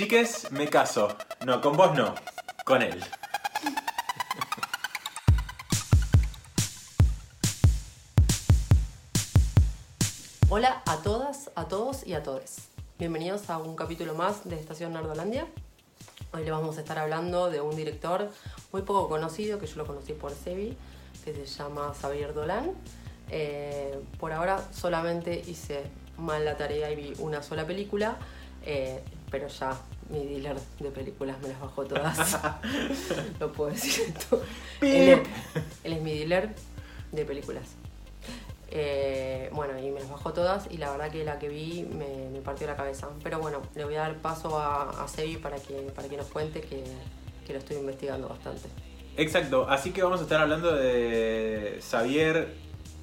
Chiques, 0.00 0.50
me 0.50 0.66
caso. 0.66 1.14
No, 1.44 1.60
con 1.60 1.76
vos 1.76 1.94
no. 1.94 2.14
Con 2.64 2.80
él. 2.80 3.04
Hola 10.48 10.82
a 10.86 10.96
todas, 11.02 11.50
a 11.54 11.68
todos 11.68 12.06
y 12.06 12.14
a 12.14 12.22
todes. 12.22 12.70
Bienvenidos 12.98 13.50
a 13.50 13.58
un 13.58 13.76
capítulo 13.76 14.14
más 14.14 14.48
de 14.48 14.56
Estación 14.56 14.94
Nerdolandia. 14.94 15.46
Hoy 16.32 16.44
le 16.44 16.50
vamos 16.50 16.78
a 16.78 16.80
estar 16.80 16.98
hablando 16.98 17.50
de 17.50 17.60
un 17.60 17.76
director 17.76 18.30
muy 18.72 18.80
poco 18.80 19.06
conocido, 19.06 19.58
que 19.58 19.66
yo 19.66 19.76
lo 19.76 19.86
conocí 19.86 20.14
por 20.14 20.32
Sevi, 20.32 20.78
que 21.26 21.34
se 21.34 21.44
llama 21.44 21.92
Xavier 22.00 22.32
Dolan. 22.32 22.72
Eh, 23.28 24.00
por 24.18 24.32
ahora 24.32 24.66
solamente 24.72 25.44
hice 25.46 25.82
mal 26.16 26.46
la 26.46 26.56
tarea 26.56 26.90
y 26.90 26.96
vi 26.96 27.12
una 27.18 27.42
sola 27.42 27.66
película, 27.66 28.16
eh, 28.64 29.02
pero 29.30 29.48
ya 29.48 29.76
mi 30.10 30.24
dealer 30.26 30.56
de 30.78 30.90
películas 30.90 31.40
me 31.40 31.48
las 31.48 31.60
bajó 31.60 31.84
todas. 31.84 32.38
lo 33.40 33.52
puedo 33.52 33.70
decir 33.70 34.04
esto. 34.08 34.42
Él, 34.80 35.22
él 35.84 35.92
es 35.92 36.02
mi 36.02 36.14
dealer 36.18 36.50
de 37.12 37.24
películas. 37.24 37.64
Eh, 38.72 39.50
bueno, 39.52 39.78
y 39.78 39.90
me 39.90 40.00
las 40.00 40.08
bajó 40.08 40.32
todas 40.32 40.68
y 40.70 40.76
la 40.76 40.90
verdad 40.92 41.10
que 41.10 41.24
la 41.24 41.40
que 41.40 41.48
vi 41.48 41.82
me, 41.82 42.30
me 42.30 42.40
partió 42.40 42.66
la 42.66 42.76
cabeza. 42.76 43.08
Pero 43.22 43.40
bueno, 43.40 43.62
le 43.74 43.84
voy 43.84 43.96
a 43.96 44.00
dar 44.00 44.16
paso 44.16 44.58
a, 44.58 45.04
a 45.04 45.08
Sebi 45.08 45.36
para 45.36 45.56
que, 45.56 45.74
para 45.94 46.08
que 46.08 46.16
nos 46.16 46.26
cuente 46.26 46.60
que, 46.60 46.84
que 47.46 47.52
lo 47.52 47.58
estoy 47.58 47.76
investigando 47.76 48.28
bastante. 48.28 48.68
Exacto, 49.16 49.66
así 49.68 49.90
que 49.90 50.02
vamos 50.02 50.20
a 50.20 50.22
estar 50.22 50.40
hablando 50.40 50.72
de 50.72 51.80
Xavier, 51.82 52.54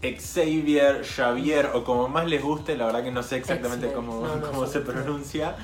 Xavier, 0.01 1.03
Xavier, 1.03 1.71
o 1.73 1.83
como 1.83 2.07
más 2.07 2.27
les 2.27 2.41
guste, 2.41 2.77
la 2.77 2.85
verdad 2.85 3.03
que 3.03 3.11
no 3.11 3.23
sé 3.23 3.37
exactamente 3.37 3.91
cómo, 3.91 4.25
No, 4.25 4.37
no, 4.37 4.47
cómo 4.47 4.67
se 4.67 4.79
pronuncia. 4.79 5.55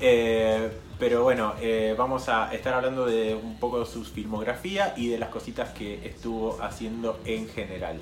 Eh, 0.00 0.70
pero 0.98 1.22
bueno, 1.22 1.54
eh, 1.60 1.94
vamos 1.96 2.28
a 2.28 2.52
estar 2.54 2.74
hablando 2.74 3.06
de 3.06 3.34
un 3.34 3.58
poco 3.58 3.80
de 3.80 3.86
su 3.86 4.04
filmografía 4.04 4.94
y 4.96 5.08
de 5.08 5.18
las 5.18 5.30
cositas 5.30 5.70
que 5.70 6.06
estuvo 6.06 6.62
haciendo 6.62 7.20
en 7.24 7.48
general. 7.48 7.98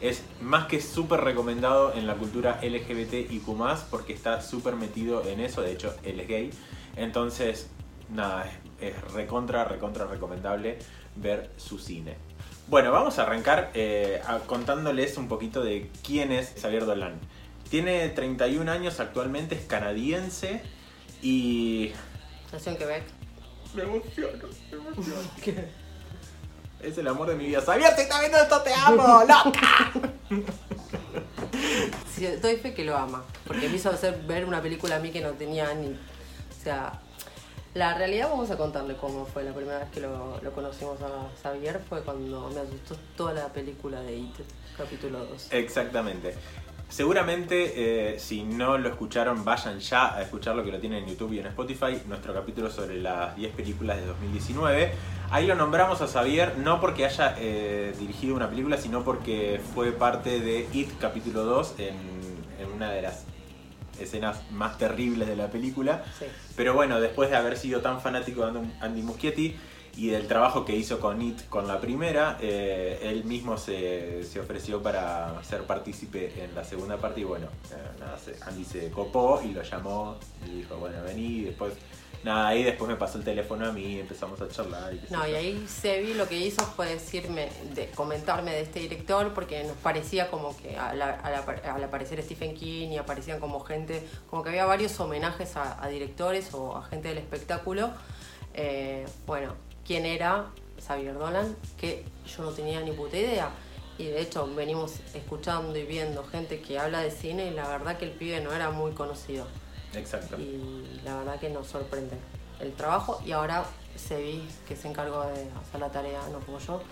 Es 0.00 0.22
más 0.42 0.66
que 0.66 0.80
súper 0.80 1.20
recomendado 1.20 1.94
en 1.94 2.06
la 2.06 2.14
cultura 2.14 2.60
LGBTIQ+, 2.62 3.46
porque 3.90 4.12
está 4.12 4.42
súper 4.42 4.76
metido 4.76 5.26
en 5.26 5.40
eso, 5.40 5.62
de 5.62 5.72
hecho 5.72 5.94
él 6.02 6.20
es 6.20 6.28
gay. 6.28 6.50
Entonces, 6.96 7.70
nada, 8.10 8.50
es, 8.80 9.12
recontra, 9.12 9.64
recontra 9.64 10.06
recomendable 10.06 10.78
ver 11.16 11.50
su 11.56 11.78
cine. 11.78 12.16
Bueno, 12.66 12.92
vamos 12.92 13.18
a 13.18 13.22
arrancar 13.22 13.70
eh, 13.74 14.20
contándoles 14.46 15.16
un 15.16 15.28
poquito 15.28 15.62
de 15.62 15.90
quién 16.06 16.32
es 16.32 16.54
Xavier 16.60 16.84
Dolan. 16.84 17.18
Tiene 17.70 18.08
31 18.10 18.70
años 18.70 19.00
actualmente, 19.00 19.54
es 19.54 19.64
canadiense 19.64 20.62
y... 21.24 21.92
Nació 22.52 22.72
en 22.72 22.78
Quebec. 22.78 23.02
Me 23.74 23.82
emociono, 23.82 24.48
me 24.70 24.76
emociono. 24.76 25.62
Es 26.82 26.98
el 26.98 27.08
amor 27.08 27.26
de 27.28 27.34
mi 27.34 27.46
vida. 27.46 27.62
Xavier, 27.62 27.96
te 27.96 28.02
está 28.02 28.20
viendo 28.20 28.36
esto, 28.36 28.60
te 28.60 28.74
amo, 28.74 29.20
loca. 29.22 29.90
Sí, 32.14 32.26
doy 32.42 32.56
fe 32.56 32.74
que 32.74 32.84
lo 32.84 32.94
ama, 32.94 33.24
porque 33.46 33.70
me 33.70 33.76
hizo 33.76 33.88
hacer 33.88 34.20
ver 34.26 34.44
una 34.44 34.60
película 34.60 34.96
a 34.96 34.98
mí 34.98 35.10
que 35.10 35.22
no 35.22 35.30
tenía 35.30 35.72
ni... 35.72 35.88
O 35.88 36.62
sea, 36.62 37.00
la 37.72 37.94
realidad 37.94 38.28
vamos 38.28 38.50
a 38.50 38.58
contarle 38.58 38.96
cómo 38.96 39.24
fue 39.24 39.44
la 39.44 39.54
primera 39.54 39.78
vez 39.78 39.88
que 39.92 40.00
lo, 40.00 40.38
lo 40.42 40.52
conocimos 40.52 40.98
a 41.00 41.30
Xavier, 41.42 41.80
fue 41.88 42.02
cuando 42.02 42.50
me 42.50 42.60
asustó 42.60 42.96
toda 43.16 43.32
la 43.32 43.48
película 43.48 44.02
de 44.02 44.16
It, 44.16 44.34
capítulo 44.76 45.24
2. 45.24 45.52
Exactamente. 45.52 46.34
Seguramente, 46.88 48.14
eh, 48.14 48.18
si 48.18 48.44
no 48.44 48.78
lo 48.78 48.88
escucharon, 48.88 49.44
vayan 49.44 49.80
ya 49.80 50.14
a 50.14 50.22
escucharlo, 50.22 50.62
que 50.62 50.70
lo 50.70 50.78
tienen 50.78 51.02
en 51.04 51.10
YouTube 51.10 51.32
y 51.32 51.40
en 51.40 51.46
Spotify, 51.46 52.00
nuestro 52.06 52.32
capítulo 52.32 52.70
sobre 52.70 53.00
las 53.00 53.34
10 53.36 53.54
películas 53.54 53.96
de 53.96 54.06
2019. 54.06 54.92
Ahí 55.30 55.46
lo 55.46 55.56
nombramos 55.56 56.00
a 56.02 56.06
Xavier, 56.06 56.58
no 56.58 56.80
porque 56.80 57.04
haya 57.04 57.34
eh, 57.38 57.94
dirigido 57.98 58.36
una 58.36 58.48
película, 58.48 58.76
sino 58.76 59.02
porque 59.02 59.60
fue 59.74 59.92
parte 59.92 60.40
de 60.40 60.68
It 60.72 60.90
capítulo 61.00 61.42
2 61.44 61.74
en, 61.78 61.96
en 62.60 62.72
una 62.72 62.90
de 62.92 63.02
las 63.02 63.24
escenas 63.98 64.42
más 64.50 64.78
terribles 64.78 65.26
de 65.26 65.36
la 65.36 65.48
película. 65.48 66.04
Sí. 66.18 66.26
Pero 66.56 66.74
bueno, 66.74 67.00
después 67.00 67.30
de 67.30 67.36
haber 67.36 67.56
sido 67.56 67.80
tan 67.80 68.00
fanático 68.00 68.46
de 68.46 68.60
Andy 68.80 69.02
Muschietti 69.02 69.56
y 69.96 70.08
del 70.08 70.26
trabajo 70.26 70.64
que 70.64 70.74
hizo 70.74 70.98
con 71.00 71.22
It 71.22 71.48
con 71.48 71.68
la 71.68 71.80
primera, 71.80 72.36
eh, 72.40 72.98
él 73.02 73.24
mismo 73.24 73.56
se, 73.56 74.24
se 74.24 74.40
ofreció 74.40 74.82
para 74.82 75.42
ser 75.44 75.62
partícipe 75.64 76.42
en 76.44 76.54
la 76.54 76.64
segunda 76.64 76.96
parte 76.96 77.20
y 77.20 77.24
bueno, 77.24 77.46
eh, 77.70 77.76
nada, 78.00 78.18
Andy 78.46 78.64
se 78.64 78.90
copó 78.90 79.40
y 79.44 79.52
lo 79.52 79.62
llamó 79.62 80.16
y 80.46 80.56
dijo, 80.58 80.76
bueno, 80.76 80.96
vení 81.04 81.26
y 81.26 81.44
después, 81.44 81.74
nada, 82.24 82.48
ahí 82.48 82.64
después 82.64 82.88
me 82.90 82.96
pasó 82.96 83.18
el 83.18 83.24
teléfono 83.24 83.66
a 83.66 83.72
mí 83.72 83.84
y 83.96 84.00
empezamos 84.00 84.40
a 84.40 84.48
charlar. 84.48 84.92
Y 84.94 84.98
qué 84.98 85.06
sé 85.06 85.12
No, 85.14 85.26
y 85.28 85.30
yo. 85.30 85.36
ahí 85.36 85.64
Sebi 85.68 86.14
lo 86.14 86.26
que 86.26 86.38
hizo 86.38 86.64
fue 86.64 86.86
decirme, 86.88 87.50
de, 87.74 87.86
comentarme 87.90 88.50
de 88.52 88.62
este 88.62 88.80
director, 88.80 89.32
porque 89.32 89.62
nos 89.64 89.76
parecía 89.76 90.28
como 90.30 90.56
que 90.56 90.76
al, 90.76 91.00
al 91.02 91.34
apa- 91.34 91.60
al 91.72 91.84
aparecer 91.84 92.20
Stephen 92.22 92.54
King 92.54 92.88
y 92.88 92.96
aparecían 92.98 93.38
como 93.38 93.60
gente, 93.60 94.02
como 94.28 94.42
que 94.42 94.48
había 94.48 94.64
varios 94.64 94.98
homenajes 94.98 95.56
a, 95.56 95.82
a 95.82 95.88
directores 95.88 96.52
o 96.52 96.76
a 96.76 96.82
gente 96.82 97.08
del 97.08 97.18
espectáculo. 97.18 97.90
Eh, 98.54 99.04
bueno, 99.26 99.54
¿quién 99.86 100.06
era 100.06 100.46
Xavier 100.86 101.14
Dolan? 101.14 101.56
Que 101.78 102.04
yo 102.26 102.42
no 102.42 102.50
tenía 102.50 102.80
ni 102.80 102.92
puta 102.92 103.16
idea. 103.16 103.50
Y 103.96 104.06
de 104.06 104.20
hecho 104.20 104.52
venimos 104.54 104.96
escuchando 105.14 105.78
y 105.78 105.84
viendo 105.84 106.24
gente 106.24 106.60
que 106.60 106.78
habla 106.78 107.00
de 107.00 107.10
cine 107.10 107.46
y 107.46 107.50
la 107.50 107.68
verdad 107.68 107.96
que 107.96 108.06
el 108.06 108.10
pibe 108.10 108.40
no 108.40 108.52
era 108.52 108.72
muy 108.72 108.90
conocido 108.90 109.46
Exacto. 109.94 110.36
y 110.36 111.00
la 111.04 111.18
verdad 111.18 111.38
que 111.38 111.48
nos 111.48 111.68
sorprende 111.68 112.16
el 112.58 112.72
trabajo 112.72 113.22
y 113.24 113.30
ahora 113.30 113.64
Sebi, 113.96 114.48
que 114.66 114.74
se 114.74 114.88
encargó 114.88 115.22
de 115.22 115.48
hacer 115.60 115.80
la 115.80 115.90
tarea, 115.90 116.20
no 116.32 116.40
como 116.40 116.58
yo, 116.58 116.82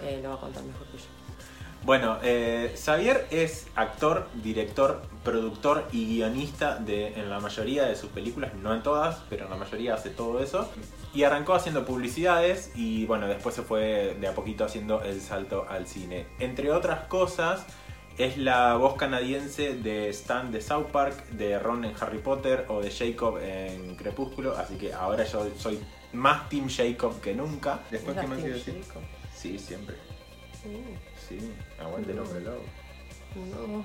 eh, 0.00 0.20
lo 0.22 0.30
va 0.30 0.34
a 0.36 0.38
contar 0.38 0.62
mejor 0.62 0.86
que 0.86 0.98
yo. 0.98 1.04
Bueno, 1.84 2.18
eh, 2.22 2.74
Xavier 2.82 3.26
es 3.30 3.66
actor, 3.76 4.26
director, 4.42 5.02
productor 5.22 5.86
y 5.92 6.06
guionista 6.06 6.76
de, 6.76 7.08
en 7.14 7.30
la 7.30 7.38
mayoría 7.38 7.84
de 7.84 7.94
sus 7.94 8.10
películas, 8.10 8.54
no 8.54 8.74
en 8.74 8.82
todas, 8.82 9.18
pero 9.28 9.44
en 9.44 9.50
la 9.50 9.56
mayoría 9.56 9.94
hace 9.94 10.10
todo 10.10 10.40
eso. 10.40 10.68
Y 11.16 11.24
arrancó 11.24 11.54
haciendo 11.54 11.86
publicidades 11.86 12.70
y 12.74 13.06
bueno, 13.06 13.26
después 13.26 13.54
se 13.54 13.62
fue 13.62 14.14
de 14.20 14.28
a 14.28 14.34
poquito 14.34 14.66
haciendo 14.66 15.02
el 15.02 15.22
salto 15.22 15.66
al 15.66 15.86
cine. 15.86 16.26
Entre 16.40 16.70
otras 16.70 17.06
cosas, 17.06 17.64
es 18.18 18.36
la 18.36 18.74
voz 18.74 18.96
canadiense 18.96 19.76
de 19.76 20.10
Stan 20.10 20.52
de 20.52 20.60
South 20.60 20.88
Park, 20.92 21.30
de 21.30 21.58
Ron 21.58 21.86
en 21.86 21.94
Harry 21.98 22.18
Potter 22.18 22.66
o 22.68 22.82
de 22.82 22.90
Jacob 22.90 23.38
en 23.38 23.96
Crepúsculo, 23.96 24.58
así 24.58 24.74
que 24.74 24.92
ahora 24.92 25.24
yo 25.24 25.48
soy 25.56 25.80
más 26.12 26.50
Team 26.50 26.68
Jacob 26.68 27.18
que 27.22 27.32
nunca. 27.32 27.80
Después, 27.90 28.14
¿Era 28.14 28.20
¿qué 28.20 28.28
más 28.28 28.44
a 28.44 28.46
decir? 28.48 28.84
Jacob? 28.86 29.02
Sí, 29.34 29.58
siempre. 29.58 29.96
Sí, 31.26 31.38
aguante 31.80 32.12
el 32.12 32.18
hombre 32.18 32.40
lobo. 32.42 32.62
No. 33.36 33.84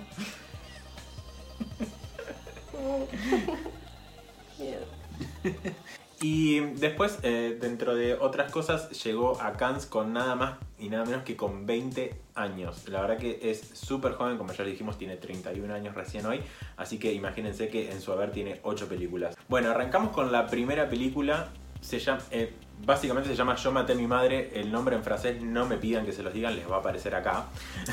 Y 6.22 6.60
después, 6.60 7.18
eh, 7.24 7.58
dentro 7.60 7.96
de 7.96 8.14
otras 8.14 8.52
cosas, 8.52 8.92
llegó 9.04 9.42
a 9.42 9.54
Cannes 9.54 9.88
con 9.88 10.14
nada 10.14 10.36
más 10.36 10.60
y 10.78 10.90
nada 10.90 11.04
menos 11.04 11.24
que 11.24 11.36
con 11.36 11.66
20 11.66 12.16
años. 12.36 12.88
La 12.88 13.02
verdad 13.02 13.18
que 13.18 13.40
es 13.42 13.60
súper 13.74 14.14
joven, 14.14 14.38
como 14.38 14.54
ya 14.54 14.64
dijimos, 14.64 15.00
tiene 15.00 15.18
31 15.18 15.74
años 15.74 15.96
recién 15.96 16.28
hoy. 16.28 16.42
Así 16.78 17.00
que 17.00 17.12
imagínense 17.14 17.70
que 17.70 17.92
en 17.92 18.02
su 18.02 18.12
haber 18.12 18.32
tiene 18.32 18.60
8 18.62 18.88
películas. 18.88 19.36
Bueno, 19.50 19.72
arrancamos 19.72 20.12
con 20.12 20.32
la 20.32 20.46
primera 20.46 20.88
película. 20.90 21.50
Se 21.82 21.98
llama, 21.98 22.22
eh, 22.30 22.54
básicamente 22.86 23.28
se 23.28 23.36
llama 23.36 23.56
Yo 23.56 23.72
maté 23.72 23.94
a 23.94 23.96
mi 23.96 24.06
madre. 24.06 24.52
El 24.54 24.72
nombre 24.72 24.96
en 24.96 25.04
francés 25.04 25.42
no 25.42 25.66
me 25.66 25.78
pidan 25.78 26.06
que 26.06 26.12
se 26.12 26.22
los 26.22 26.32
digan, 26.32 26.56
les 26.56 26.70
va 26.70 26.76
a 26.76 26.80
aparecer 26.80 27.16
acá. 27.16 27.46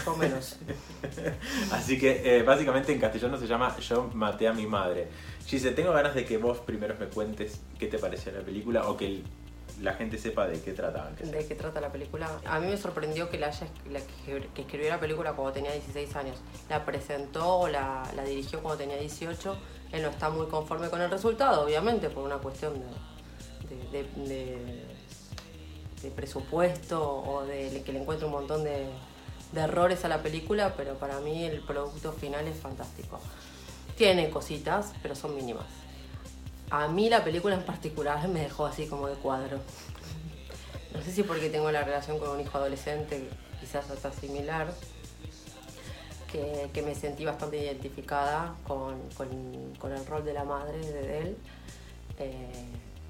O 0.05 0.15
menos. 0.17 0.59
Así 1.73 1.99
que 1.99 2.37
eh, 2.39 2.43
básicamente 2.43 2.93
en 2.93 3.01
castellano 3.01 3.39
se 3.39 3.47
llama 3.47 3.75
Yo 3.79 4.11
maté 4.13 4.49
a 4.49 4.53
mi 4.53 4.67
madre. 4.67 5.09
Gise, 5.49 5.71
tengo 5.71 5.93
ganas 5.95 6.15
de 6.15 6.27
que 6.27 6.37
vos 6.37 6.59
primero 6.59 6.95
me 7.01 7.07
cuentes 7.07 7.63
qué 7.79 7.87
te 7.87 7.99
pareció 7.99 8.31
la 8.33 8.41
película 8.41 8.87
o 8.91 8.99
que 8.99 9.23
la 9.81 9.95
gente 9.95 10.19
sepa 10.19 10.47
de 10.47 10.61
qué 10.61 10.75
trata. 10.75 11.11
¿De 11.13 11.47
qué 11.47 11.55
trata 11.55 11.81
la 11.81 11.91
película? 11.91 12.29
A 12.45 12.61
mí 12.61 12.67
me 12.67 12.77
sorprendió 12.77 13.31
que, 13.31 13.39
la 13.39 13.51
que, 13.51 14.61
escribió 14.61 14.91
la 14.91 15.01
película 15.01 15.33
cuando 15.33 15.55
tenía 15.55 15.73
16 15.73 16.17
años. 16.17 16.37
La 16.69 16.85
presentó 16.85 17.61
o 17.61 17.69
la, 17.69 18.07
dirigió 18.27 18.61
cuando 18.61 18.77
tenía 18.77 18.99
18. 18.99 19.57
Él 19.93 20.03
no 20.03 20.09
está 20.09 20.29
muy 20.29 20.49
conforme 20.49 20.91
con 20.91 21.01
el 21.01 21.11
resultado, 21.11 21.65
obviamente, 21.65 22.11
por 22.11 22.25
una 22.25 22.37
cuestión 22.37 22.75
de, 23.91 24.05
presupuesto 26.15 27.03
o 27.03 27.47
de 27.47 27.83
que 27.87 27.95
le 27.95 28.03
encuentre 28.03 28.27
un 28.27 28.33
montón 28.33 28.65
de 28.65 28.91
errores 29.57 30.05
a 30.05 30.09
la 30.09 30.23
película, 30.23 30.75
pero 30.77 30.97
para 30.97 31.21
mí 31.21 31.45
el 31.45 31.63
producto 31.63 32.13
final 32.13 32.47
es 32.47 32.59
fantástico. 32.59 33.19
Tiene 33.99 34.31
cositas, 34.31 34.93
pero 35.03 35.17
son 35.17 35.35
mínimas. 35.35 35.67
A 36.71 36.87
mí 36.87 37.11
la 37.11 37.25
película 37.25 37.57
en 37.57 37.65
particular 37.65 38.29
me 38.29 38.41
dejó 38.41 38.65
así 38.67 38.87
como 38.87 39.09
de 39.09 39.15
cuadro. 39.17 39.59
No 40.95 41.03
sé 41.03 41.11
si 41.13 41.25
porque 41.25 41.51
tengo 41.51 41.71
la 41.73 41.83
relación 41.83 42.19
con 42.21 42.29
un 42.31 42.41
hijo 42.41 42.57
adolescente, 42.59 43.29
quizás 43.61 43.91
hasta 43.91 44.13
similar, 44.13 44.73
que, 46.31 46.83
me 46.83 46.95
sentí 46.95 47.25
bastante 47.25 47.59
identificada 47.59 48.55
con, 48.67 49.01
con- 49.17 49.93
el 49.93 50.07
rol 50.07 50.25
de 50.25 50.33
la 50.33 50.45
madre 50.45 50.79
de 50.79 51.19
él. 51.19 51.37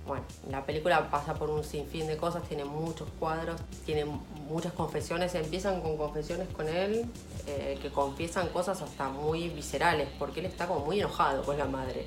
Bueno, 0.08 0.24
la 0.50 0.64
película 0.64 1.10
pasa 1.10 1.34
por 1.34 1.50
un 1.50 1.62
sinfín 1.62 2.06
de 2.06 2.16
cosas, 2.16 2.42
tiene 2.48 2.64
muchos 2.64 3.08
cuadros, 3.20 3.60
tiene 3.86 4.04
muchas 4.48 4.72
confesiones, 4.72 5.34
empiezan 5.34 5.80
con 5.80 5.96
confesiones 5.96 6.48
con 6.48 6.68
él, 6.68 7.04
eh, 7.46 7.78
que 7.80 7.90
confiesan 7.90 8.48
cosas 8.48 8.82
hasta 8.82 9.08
muy 9.10 9.50
viscerales, 9.50 10.08
porque 10.18 10.40
él 10.40 10.46
está 10.46 10.66
como 10.66 10.84
muy 10.84 10.98
enojado 10.98 11.44
con 11.44 11.56
la 11.56 11.66
madre. 11.66 12.06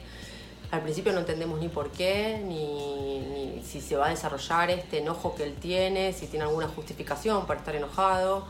Al 0.71 0.81
principio 0.81 1.13
no 1.13 1.19
entendemos 1.19 1.59
ni 1.59 1.69
por 1.69 1.91
qué, 1.91 2.41
ni, 2.43 3.61
si 3.63 3.79
se 3.79 3.95
va 3.95 4.07
a 4.07 4.09
desarrollar 4.09 4.71
este 4.71 4.97
enojo 4.97 5.35
que 5.35 5.43
él 5.43 5.55
tiene, 5.55 6.11
si 6.11 6.27
tiene 6.27 6.45
alguna 6.45 6.67
justificación 6.67 7.45
para 7.45 7.59
estar 7.59 7.75
enojado, 7.75 8.45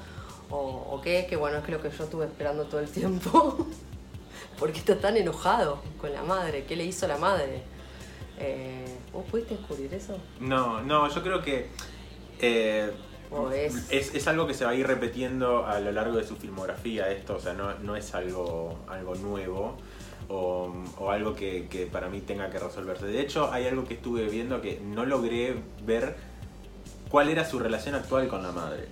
o, 0.50 0.57
o 0.92 1.01
qué, 1.01 1.27
que 1.30 1.36
bueno, 1.36 1.57
es 1.57 1.69
lo 1.69 1.81
que 1.81 1.92
yo 1.92 2.03
estuve 2.03 2.25
esperando 2.25 2.63
todo 2.65 2.80
el 2.80 2.89
tiempo. 2.89 3.68
porque 4.59 4.77
está 4.77 4.95
tan 4.95 5.18
enojado 5.18 5.81
con 6.00 6.13
la 6.13 6.21
madre? 6.21 6.65
¿Qué 6.65 6.75
le 6.75 6.86
hizo 6.86 7.07
la 7.07 7.18
madre? 7.18 7.63
Eh, 8.39 8.98
¿Vos 9.13 9.25
pudiste 9.30 9.56
descubrir 9.56 9.94
eso? 9.94 10.18
No, 10.39 10.81
no, 10.81 11.10
yo 11.10 11.22
creo 11.22 11.42
que 11.42 11.68
eh, 12.39 12.92
es... 13.54 14.16
es... 14.16 14.28
algo 14.28 14.48
que 14.48 14.54
se 14.54 14.66
va 14.66 14.72
a 14.72 14.75
ir 14.75 14.88
repitiendo 14.88 15.66
a 15.66 15.80
lo 15.80 15.92
largo 15.92 16.18
de 16.18 16.24
su 16.25 16.36
filmografía 16.36 17.12
esto, 17.12 17.36
o 17.36 17.39
sea, 17.39 17.54
no, 17.54 17.78
no 17.80 17.95
es 17.95 18.13
algo, 18.16 18.80
algo 18.88 19.16
nuevo 19.16 19.78
o, 20.28 20.74
o 20.98 21.12
algo 21.12 21.36
que, 21.36 21.68
que, 21.69 21.86
para 21.86 22.10
mí 22.10 22.22
tenga 22.22 22.50
que 22.50 22.60
resolverse. 22.60 23.06
De 23.06 23.22
hecho, 23.22 23.51
hay 23.51 23.68
algo 23.68 23.86
que 23.86 23.95
estuve 23.95 24.28
viendo 24.28 24.62
que 24.62 24.80
no 24.80 25.06
logré 25.06 25.56
ver 25.86 26.16
cuál 27.10 27.30
era 27.30 27.45
su 27.45 27.60
relación 27.60 27.95
actual 27.95 28.27
con 28.27 28.42
la 28.42 28.51
madre. 28.51 28.88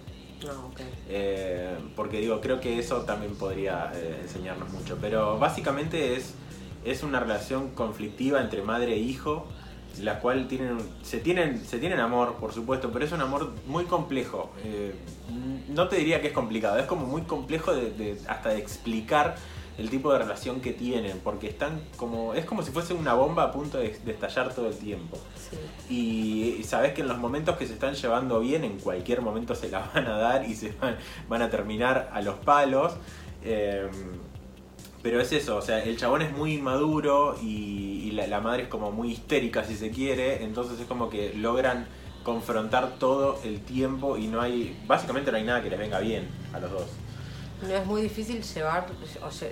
Ah, 0.48 0.66
okay. 0.72 0.86
eh, 1.10 1.78
porque 1.96 2.20
digo, 2.20 2.40
creo 2.40 2.62
que 2.62 2.80
eso 2.80 3.02
también 3.02 3.36
podría 3.36 3.92
eh, 3.96 4.20
enseñarnos 4.22 4.70
mucho. 4.70 4.98
Pero 5.02 5.38
básicamente 5.38 6.16
es 6.16 6.34
es 6.86 7.04
una 7.04 7.20
relación 7.20 7.70
conflictiva 7.70 8.42
entre 8.42 8.62
madre 8.62 8.94
e 8.94 8.98
hijo, 8.98 9.48
la 10.02 10.20
cual 10.20 10.48
tienen, 10.48 10.78
se, 11.02 11.20
tienen, 11.20 11.64
se 11.66 11.80
tienen 11.80 12.00
amor, 12.00 12.36
por 12.36 12.54
supuesto, 12.54 12.92
pero 12.92 13.06
es 13.06 13.12
un 13.12 13.22
amor 13.22 13.52
muy 13.68 13.86
complejo. 13.86 14.52
Eh, 14.64 14.96
no 15.70 15.88
te 15.88 15.98
diría 15.98 16.22
que 16.22 16.28
es 16.28 16.34
complicado, 16.34 16.78
es 16.80 16.86
como 16.86 17.06
muy 17.06 17.24
complejo 17.24 17.74
de, 17.74 18.18
hasta 18.28 18.50
de 18.50 18.60
explicar 18.60 19.36
el 19.78 19.90
tipo 19.90 20.12
de 20.12 20.20
relación 20.20 20.60
que 20.60 20.74
tienen, 20.74 21.20
porque 21.24 21.48
están 21.48 21.82
como, 21.96 22.34
es 22.34 22.44
como 22.44 22.64
si 22.64 22.72
fuese 22.72 22.94
una 22.94 23.14
bomba 23.14 23.44
a 23.44 23.52
punto 23.52 23.78
de, 23.78 23.88
estallar 23.88 24.54
todo 24.54 24.68
el 24.68 24.78
tiempo. 24.78 25.18
Y, 25.90 26.62
sabes 26.66 26.94
que 26.94 27.02
en 27.02 27.08
los 27.08 27.18
momentos 27.18 27.58
que 27.58 27.66
se 27.66 27.74
están 27.74 27.94
llevando 27.94 28.42
bien, 28.42 28.66
en 28.66 28.78
cualquier 28.78 29.22
momento 29.22 29.56
se 29.56 29.70
la 29.70 29.90
van 29.94 30.08
a 30.08 30.18
dar 30.18 30.46
y 30.46 30.54
se 30.56 30.74
van, 30.74 30.98
van 31.30 31.42
a 31.42 31.50
terminar 31.50 32.10
a 32.14 32.22
los 32.22 32.36
palos. 32.40 32.94
Eh, 33.42 33.90
pero 35.02 35.22
es 35.22 35.32
eso, 35.32 35.56
o 35.56 35.62
sea, 35.62 35.82
el 35.84 35.98
chabón 35.98 36.22
es 36.22 36.32
muy 36.32 36.56
inmaduro 36.56 37.38
y, 37.42 38.12
la, 38.12 38.42
madre 38.42 38.64
es 38.64 38.70
como 38.70 38.92
muy 38.92 39.12
histérica 39.12 39.64
si 39.64 39.78
se 39.78 39.92
quiere, 39.92 40.44
entonces 40.44 40.78
es 40.78 40.86
como 40.88 41.10
que 41.10 41.34
logran 41.36 41.88
confrontar 42.24 42.96
todo 43.00 43.40
el 43.46 43.62
tiempo 43.62 44.18
y 44.18 44.28
no 44.28 44.42
hay, 44.42 44.78
básicamente 44.86 45.32
no 45.32 45.38
hay 45.38 45.46
nada 45.46 45.64
que 45.64 45.70
les 45.70 45.80
venga 45.80 46.00
bien 46.00 46.28
a 46.54 46.60
los 46.60 46.70
dos. 46.70 46.88
No 47.62 47.74
es 47.74 47.86
muy 47.86 48.02
difícil 48.02 48.44
llevar, 48.44 48.88
o 49.22 49.32
sea, 49.32 49.50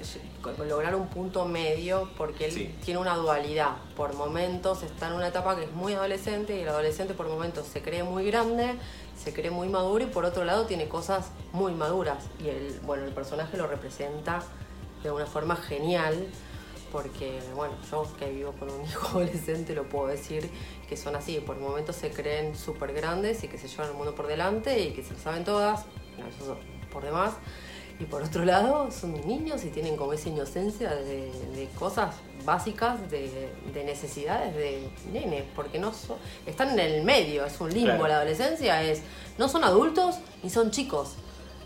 lograr 0.68 0.96
un 0.96 1.08
punto 1.08 1.46
medio 1.46 2.10
porque 2.18 2.48
él 2.48 2.76
tiene 2.84 3.00
una 3.00 3.16
dualidad. 3.16 3.78
Por 3.96 4.16
momentos 4.16 4.84
está 4.84 5.08
en 5.08 5.14
una 5.14 5.28
etapa 5.28 5.56
que 5.56 5.64
es 5.64 5.72
muy 5.72 5.94
adolescente 5.94 6.58
y 6.58 6.62
el 6.62 6.70
adolescente 6.70 7.14
por 7.14 7.28
momentos 7.28 7.68
se 7.68 7.82
cree 7.82 8.04
muy 8.04 8.26
grande, 8.26 8.76
se 9.18 9.34
cree 9.34 9.52
muy 9.52 9.70
maduro 9.70 10.04
y 10.04 10.08
por 10.08 10.26
otro 10.26 10.44
lado 10.44 10.66
tiene 10.66 10.88
cosas 10.88 11.32
muy 11.54 11.74
maduras 11.74 12.26
y 12.44 12.50
el, 12.50 12.80
bueno, 12.86 13.06
el 13.06 13.12
personaje 13.12 13.58
lo 13.58 13.68
representa 13.68 14.42
de 15.04 15.12
una 15.12 15.26
forma 15.26 15.56
genial, 15.56 16.28
porque, 16.92 17.40
bueno, 17.56 17.76
yo 17.92 18.08
que 18.18 18.30
vivo 18.32 18.54
con 18.54 18.70
un 18.72 18.84
hijo 18.88 19.08
adolescente 19.18 19.76
lo 19.76 19.88
puedo 19.88 20.08
decir 20.08 20.50
que 20.88 20.96
son 20.96 21.16
así, 21.16 21.40
por 21.40 21.58
momentos 21.58 21.96
se 21.96 22.12
creen 22.12 22.56
súper 22.56 22.94
grandes 22.94 23.44
y 23.44 23.48
que 23.48 23.58
se 23.58 23.68
llevan 23.68 23.90
el 23.90 23.94
mundo 23.96 24.16
por 24.16 24.28
delante 24.28 24.80
y 24.80 24.94
que 24.94 25.04
se 25.04 25.14
lo 25.14 25.20
saben 25.20 25.44
todas, 25.44 25.86
eso 26.42 26.58
por 26.92 27.04
demás. 27.04 27.34
Y 28.00 28.06
por 28.06 28.22
otro 28.22 28.46
lado, 28.46 28.92
son 28.92 29.14
niños 29.26 29.64
y 29.66 29.70
tienen 29.70 29.96
como 29.96 30.14
esa 30.14 30.30
inocencia 30.30 30.96
de, 30.96 31.68
cosas 31.80 32.16
básicas, 32.46 33.00
de, 33.10 33.50
necesidades 33.84 34.56
de 34.56 34.88
nenes, 35.12 35.46
porque 35.56 35.80
no 35.80 35.92
son, 35.94 36.18
están 36.46 36.72
en 36.72 36.80
el 36.80 37.04
medio, 37.04 37.44
es 37.46 37.60
un 37.60 37.74
limbo. 37.74 38.08
La 38.08 38.18
adolescencia 38.18 38.84
es, 38.84 39.02
no 39.40 39.50
son 39.50 39.64
adultos 39.64 40.16
ni 40.44 40.50
son 40.52 40.70
chicos. 40.70 41.16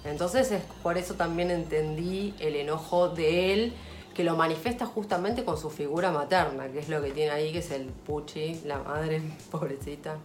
Entonces 0.03 0.51
es 0.51 0.61
por 0.81 0.97
eso 0.97 1.13
también 1.13 1.51
entendí 1.51 2.33
el 2.39 2.55
enojo 2.55 3.09
de 3.09 3.53
él, 3.53 3.73
que 4.13 4.23
lo 4.23 4.35
manifiesta 4.35 4.85
justamente 4.85 5.45
con 5.45 5.57
su 5.57 5.69
figura 5.69 6.11
materna, 6.11 6.67
que 6.67 6.79
es 6.79 6.89
lo 6.89 7.01
que 7.01 7.11
tiene 7.11 7.31
ahí, 7.31 7.51
que 7.51 7.59
es 7.59 7.71
el 7.71 7.85
Puchi, 7.85 8.61
la 8.65 8.79
madre, 8.79 9.21
pobrecita. 9.51 10.17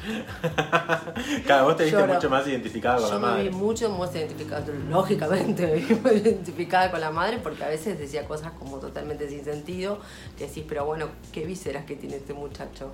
Claro, 1.44 1.66
vos 1.66 1.76
te 1.76 1.84
viste 1.84 2.06
mucho 2.06 2.30
más 2.30 2.46
identificada 2.46 3.00
con 3.00 3.10
la 3.10 3.18
madre. 3.18 3.44
Yo 3.44 3.50
me 3.50 3.56
vi 3.56 3.64
mucho 3.64 3.90
más 3.90 4.14
identificada, 4.14 4.64
lógicamente 4.88 5.66
me 5.66 5.74
vi 5.74 5.94
muy 5.94 6.12
identificada 6.12 6.90
con 6.90 7.00
la 7.00 7.10
madre 7.10 7.38
porque 7.42 7.64
a 7.64 7.68
veces 7.68 7.98
decía 7.98 8.24
cosas 8.26 8.52
como 8.58 8.78
totalmente 8.78 9.28
sin 9.28 9.44
sentido, 9.44 9.98
que 10.38 10.46
decís, 10.46 10.64
pero 10.66 10.86
bueno, 10.86 11.08
qué 11.32 11.44
vísceras 11.44 11.84
que 11.84 11.96
tiene 11.96 12.16
este 12.16 12.32
muchacho. 12.32 12.92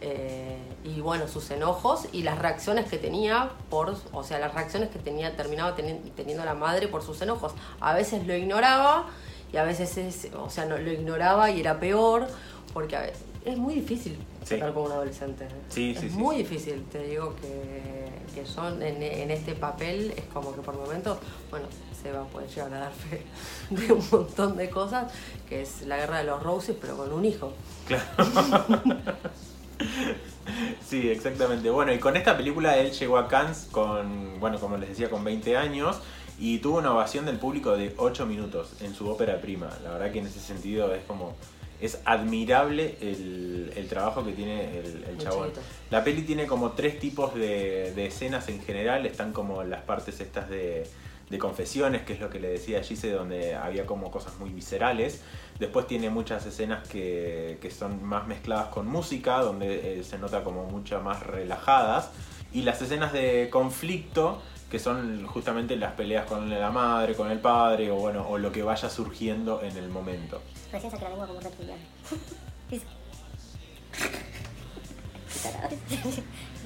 Eh, 0.00 0.56
y 0.84 1.00
bueno, 1.00 1.26
sus 1.26 1.50
enojos 1.50 2.06
y 2.12 2.22
las 2.22 2.38
reacciones 2.38 2.88
que 2.88 2.98
tenía 2.98 3.50
por, 3.68 3.96
o 4.12 4.22
sea, 4.22 4.38
las 4.38 4.54
reacciones 4.54 4.90
que 4.90 4.98
tenía, 4.98 5.36
terminaba 5.36 5.74
teniendo 5.74 6.44
la 6.44 6.54
madre 6.54 6.88
por 6.88 7.02
sus 7.02 7.20
enojos. 7.20 7.52
A 7.80 7.94
veces 7.94 8.26
lo 8.26 8.34
ignoraba 8.34 9.06
y 9.52 9.56
a 9.56 9.64
veces, 9.64 10.28
o 10.36 10.50
sea, 10.50 10.66
no, 10.66 10.78
lo 10.78 10.92
ignoraba 10.92 11.50
y 11.50 11.60
era 11.60 11.80
peor, 11.80 12.26
porque 12.72 13.12
es 13.44 13.56
muy 13.56 13.74
difícil 13.74 14.18
estar 14.42 14.72
con 14.72 14.84
un 14.84 14.92
adolescente. 14.92 15.48
Sí, 15.68 15.96
es 15.96 16.12
muy 16.12 16.36
difícil, 16.36 16.84
te 16.84 17.02
digo 17.04 17.34
que, 17.36 18.08
que 18.34 18.46
son 18.46 18.82
en, 18.82 19.02
en, 19.02 19.30
este 19.30 19.54
papel, 19.54 20.12
es 20.16 20.24
como 20.32 20.54
que 20.54 20.60
por 20.60 20.76
momentos, 20.76 21.18
bueno, 21.50 21.66
se 22.00 22.12
va 22.12 22.22
a 22.22 22.24
poder 22.24 22.48
llegar 22.48 22.72
a 22.74 22.78
dar 22.78 22.92
fe 22.92 23.22
de 23.70 23.92
un 23.92 24.04
montón 24.10 24.56
de 24.56 24.70
cosas, 24.70 25.12
que 25.48 25.62
es 25.62 25.82
la 25.82 25.96
guerra 25.96 26.18
de 26.18 26.24
los 26.24 26.42
Roses, 26.42 26.76
pero 26.80 26.96
con 26.96 27.12
un 27.12 27.24
hijo. 27.24 27.52
Claro. 27.86 28.04
Sí, 30.86 31.10
exactamente. 31.10 31.68
Bueno, 31.68 31.92
y 31.92 31.98
con 31.98 32.16
esta 32.16 32.36
película 32.36 32.78
él 32.78 32.90
llegó 32.92 33.18
a 33.18 33.28
Cannes 33.28 33.68
con, 33.70 34.40
bueno, 34.40 34.58
como 34.58 34.78
les 34.78 34.88
decía, 34.88 35.10
con 35.10 35.22
20 35.22 35.56
años 35.56 36.00
y 36.38 36.58
tuvo 36.58 36.78
una 36.78 36.92
ovación 36.92 37.26
del 37.26 37.38
público 37.38 37.76
de 37.76 37.94
8 37.96 38.24
minutos 38.24 38.72
en 38.80 38.94
su 38.94 39.08
ópera 39.08 39.40
prima. 39.40 39.68
La 39.84 39.92
verdad 39.92 40.10
que 40.10 40.20
en 40.20 40.26
ese 40.26 40.40
sentido 40.40 40.94
es 40.94 41.04
como 41.04 41.36
es 41.80 42.00
admirable 42.04 42.96
el, 43.00 43.86
trabajo 43.88 44.24
que 44.24 44.32
tiene 44.32 44.80
el, 44.80 45.18
chabón. 45.18 45.50
La 45.90 46.02
peli 46.02 46.22
tiene 46.22 46.46
como 46.46 46.72
tres 46.72 46.98
tipos 46.98 47.34
de, 47.34 47.92
de, 47.94 48.06
escenas 48.06 48.48
en 48.48 48.60
general. 48.60 49.06
Están 49.06 49.32
como 49.32 49.62
las 49.64 49.82
partes 49.82 50.20
estas 50.20 50.50
de, 50.50 50.86
de 51.30 51.38
confesiones, 51.38 52.02
que 52.02 52.14
es 52.14 52.20
lo 52.20 52.30
que 52.30 52.40
le 52.40 52.48
decía 52.48 52.82
Gise, 52.82 53.10
donde 53.10 53.54
había 53.54 53.86
como 53.86 54.10
cosas 54.10 54.38
muy 54.38 54.50
viscerales. 54.50 55.22
Después 55.58 55.86
tiene 55.86 56.10
muchas 56.10 56.46
escenas 56.46 56.88
que, 56.88 57.58
que 57.60 57.70
son 57.70 58.02
más 58.04 58.26
mezcladas 58.26 58.68
con 58.68 58.86
música, 58.86 59.40
donde 59.40 60.00
eh, 60.00 60.04
se 60.04 60.18
nota 60.18 60.44
como 60.44 60.64
muchas 60.64 61.02
más 61.02 61.22
relajadas. 61.22 62.10
Y 62.52 62.62
las 62.62 62.80
escenas 62.80 63.12
de 63.12 63.48
conflicto, 63.50 64.40
que 64.70 64.78
son 64.78 65.26
justamente 65.26 65.76
las 65.76 65.92
peleas 65.92 66.26
con 66.26 66.48
la 66.48 66.70
madre, 66.70 67.14
con 67.14 67.30
el 67.30 67.40
padre, 67.40 67.90
o 67.90 67.96
bueno, 67.96 68.26
o 68.28 68.38
lo 68.38 68.52
que 68.52 68.62
vaya 68.62 68.88
surgiendo 68.88 69.62
en 69.62 69.76
el 69.76 69.88
momento. 69.88 70.40
Recién 70.72 70.90
saqué 70.90 71.04
la 71.04 71.10
lengua 71.10 71.26
como 71.26 71.40
reptiliano. 71.40 71.82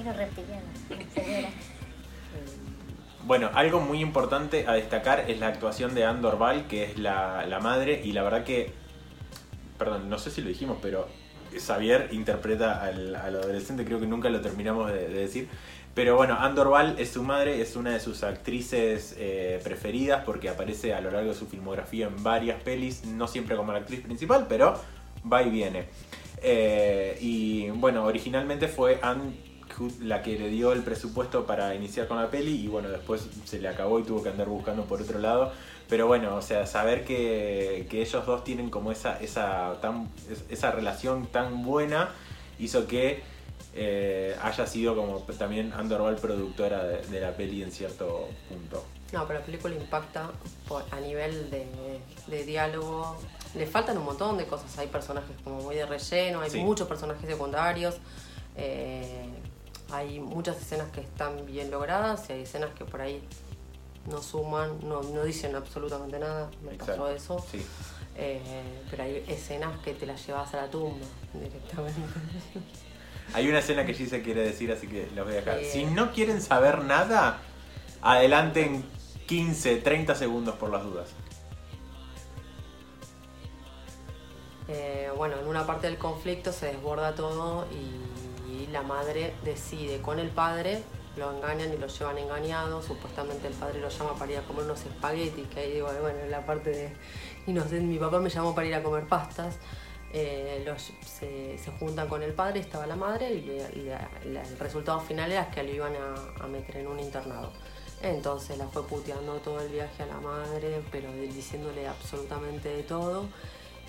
reptiliano, 0.17 0.67
señora. 1.15 1.49
Bueno, 3.25 3.51
algo 3.55 3.81
muy 3.81 4.01
importante 4.01 4.67
a 4.67 4.73
destacar 4.73 5.31
es 5.31 5.39
la 5.39 5.47
actuación 5.47 5.95
de 5.95 6.05
Andor 6.05 6.39
Val, 6.39 6.67
que 6.67 6.85
es 6.85 6.99
la, 6.99 7.47
la 7.47 7.61
madre, 7.61 8.03
y 8.05 8.13
la 8.13 8.25
verdad 8.25 8.43
que, 8.43 8.73
perdón, 9.79 10.11
no 10.11 10.19
sé 10.19 10.33
si 10.33 10.43
lo 10.43 10.49
dijimos, 10.49 10.79
pero 10.83 11.07
Xavier 11.57 12.09
interpreta 12.11 12.83
al, 12.83 13.15
adolescente, 13.15 13.85
creo 13.85 14.01
que 14.01 14.07
nunca 14.07 14.29
lo 14.29 14.41
terminamos 14.41 14.93
de, 14.93 15.09
decir. 15.09 15.49
Pero 15.95 16.17
bueno, 16.17 16.37
Andor 16.39 16.71
Val 16.71 16.97
es 16.99 17.11
su 17.11 17.23
madre, 17.23 17.61
es 17.61 17.77
una 17.77 17.91
de 17.91 18.01
sus 18.01 18.25
actrices 18.25 19.15
eh, 19.19 19.61
preferidas 19.63 20.25
porque 20.25 20.49
aparece 20.49 20.93
a 20.95 21.01
lo 21.01 21.11
largo 21.11 21.31
de 21.31 21.37
su 21.37 21.47
filmografía 21.47 22.07
en 22.07 22.23
varias 22.25 22.61
pelis, 22.63 23.05
no 23.05 23.29
siempre 23.29 23.57
como 23.57 23.73
la 23.73 23.79
actriz 23.79 24.01
principal, 24.01 24.47
pero 24.49 24.75
va 25.31 25.43
y 25.43 25.51
viene. 25.51 25.85
Eh, 26.43 27.19
y 27.21 27.71
bueno, 27.71 28.05
originalmente 28.05 28.67
fue 28.67 28.99
Anne 29.01 29.52
la 30.01 30.23
que 30.23 30.39
le 30.39 30.49
dio 30.49 30.73
el 30.73 30.83
presupuesto 30.83 31.47
para 31.47 31.75
iniciar 31.75 32.07
con 32.09 32.17
la 32.19 32.31
peli 32.31 32.53
y 32.65 32.69
bueno, 32.69 32.89
después 32.89 33.27
se 33.45 33.59
le 33.61 33.69
acabó 33.69 33.99
y 33.99 34.03
tuvo 34.03 34.23
que 34.23 34.29
andar 34.29 34.49
buscando 34.49 34.85
por 34.85 35.03
otro 35.03 35.19
lado. 35.19 35.53
Pero 35.89 36.07
bueno, 36.07 36.37
o 36.37 36.43
sea, 36.43 36.67
saber 36.67 37.05
que, 37.05 37.87
ellos 37.91 38.27
dos 38.27 38.45
tienen 38.45 38.71
como 38.71 38.93
esa, 38.93 39.19
esa, 39.21 39.79
tan, 39.81 40.09
esa 40.49 40.71
relación 40.73 41.27
tan 41.27 41.63
buena 41.63 42.11
hizo 42.59 42.87
que 42.87 43.23
eh, 43.75 44.37
haya 44.43 44.67
sido 44.67 44.95
como 44.95 45.19
también 45.39 45.73
Underworld 45.79 46.21
productora 46.21 46.85
de, 46.85 47.21
la 47.21 47.33
peli 47.33 47.63
en 47.63 47.73
cierto 47.73 48.29
punto. 48.49 48.85
No, 49.13 49.27
pero 49.27 49.41
la 49.41 49.45
película 49.45 49.75
impacta 49.75 50.31
por- 50.67 50.85
a 50.91 51.01
nivel 51.01 51.51
de, 51.51 51.67
de 52.29 52.45
diálogo. 52.45 53.19
Le 53.55 53.67
faltan 53.67 53.99
un 53.99 54.05
montón 54.05 54.39
de 54.39 54.47
cosas. 54.47 54.79
Hay 54.79 54.87
personajes 54.87 55.37
como 55.45 55.61
muy 55.61 55.75
de 55.75 55.85
relleno, 55.85 56.41
hay 56.41 56.51
Sí. 56.51 56.59
muchos 56.61 56.89
personajes 56.89 57.27
secundarios. 57.29 57.97
eh, 58.57 59.29
hay 59.93 60.21
muchas 60.21 60.61
escenas 60.61 60.91
que 60.91 61.01
están 61.03 61.45
bien 61.47 61.71
logradas 61.71 62.29
y 62.31 62.33
hay 62.33 62.43
escenas 62.43 62.71
que 62.75 62.85
por 62.85 63.01
ahí 63.01 63.23
no 64.11 64.23
suman, 64.23 64.81
no, 64.89 65.03
no 65.03 65.23
dicen 65.23 65.55
absolutamente 65.55 66.19
nada. 66.19 66.51
Me 66.65 66.73
pasó 66.75 67.09
eso. 67.09 67.45
Sí. 67.51 67.65
Eh, 68.17 68.41
pero 68.91 69.05
hay 69.05 69.25
escenas 69.29 69.79
que 69.81 69.95
te 69.95 70.07
las 70.07 70.27
llevas 70.27 70.53
a 70.55 70.63
la 70.63 70.71
tumba 70.71 71.07
directamente. 71.35 72.01
Hay 73.35 73.49
una 73.49 73.61
escena 73.61 73.87
que 73.87 73.95
Gise 73.95 74.23
quiere 74.23 74.43
decir, 74.43 74.73
así 74.73 74.87
que 74.87 75.09
la 75.15 75.23
voy 75.23 75.33
a 75.33 75.37
dejar. 75.37 75.63
Si 75.65 75.85
no 75.85 76.13
quieren 76.13 76.43
saber 76.43 76.85
nada, 76.85 77.41
adelanten 78.03 78.85
15, 79.27 79.77
30 79.77 80.15
segundos 80.15 80.57
por 80.57 80.71
las 80.71 80.83
dudas. 80.83 81.11
Eh, 84.69 85.11
bueno, 85.17 85.37
en 85.39 85.47
una 85.47 85.67
parte 85.67 85.87
del 85.87 85.99
conflicto 85.99 86.53
se 86.53 86.67
desborda 86.67 87.15
todo 87.15 87.67
y, 87.73 88.22
la 88.73 88.83
madre 88.83 89.35
decide 89.45 90.01
con 90.01 90.19
el 90.19 90.29
padre, 90.31 90.83
lo 91.17 91.31
engañan 91.37 91.73
y 91.73 91.77
lo 91.77 91.87
llevan 91.87 92.19
engañado, 92.19 92.83
supuestamente 92.83 93.47
el 93.49 93.55
padre 93.55 93.81
lo 93.81 93.89
llama 93.91 94.15
para 94.19 94.33
ir 94.33 94.39
a 94.39 94.43
comer 94.43 94.65
unos 94.65 94.81
espaguetis, 94.85 95.47
que 95.49 95.61
ahí 95.61 95.73
digo, 95.75 95.89
bueno, 96.01 96.19
en 96.21 96.31
la 96.31 96.45
parte 96.47 96.71
de 96.71 96.93
inocente, 97.47 97.81
mi 97.83 97.99
papá 97.99 98.19
me 98.19 98.31
llamó 98.31 98.55
para 98.55 98.67
ir 98.67 98.75
a 98.75 98.83
comer 98.83 99.07
pastas, 99.07 99.57
Eh, 100.15 100.63
los- 100.67 100.93
se, 101.07 101.57
juntan 101.81 102.07
con 102.07 102.23
el 102.23 102.35
padre, 102.35 102.61
estaba 102.61 102.87
la 102.87 102.97
madre 102.97 103.31
y, 103.33 103.41
le- 103.41 103.69
la- 103.87 104.11
la- 104.27 104.43
el 104.43 104.59
resultado 104.59 105.01
final 105.01 105.33
era 105.33 105.51
que 105.51 105.63
lo 105.63 105.71
iban 105.71 105.95
a, 105.97 106.45
a 106.45 106.47
meter 106.49 106.77
en 106.77 106.87
un 106.87 107.01
internado. 107.01 107.51
Entonces 108.03 108.59
la 108.59 108.67
fue 108.67 108.83
puteando 108.87 109.37
todo 109.37 109.59
el 109.63 109.69
viaje 109.73 110.03
a 110.03 110.07
la 110.07 110.21
madre, 110.21 110.83
pero 110.91 111.11
diciéndole 111.13 111.89
absolutamente 111.89 112.69
de 112.69 112.83
todo. 112.83 113.25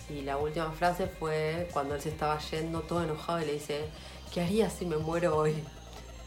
Y 0.10 0.22
la 0.22 0.38
última 0.38 0.72
frase 0.72 1.08
fue 1.08 1.68
cuando 1.74 1.96
él 1.96 2.02
se 2.02 2.08
estaba 2.10 2.40
yendo 2.40 2.80
todo 2.84 3.04
enojado 3.04 3.42
y 3.42 3.46
le 3.46 3.54
dice, 3.56 3.90
¿qué 4.34 4.42
harías 4.42 4.74
si 4.74 4.86
me 4.86 4.98
muero 4.98 5.38
hoy? 5.38 5.54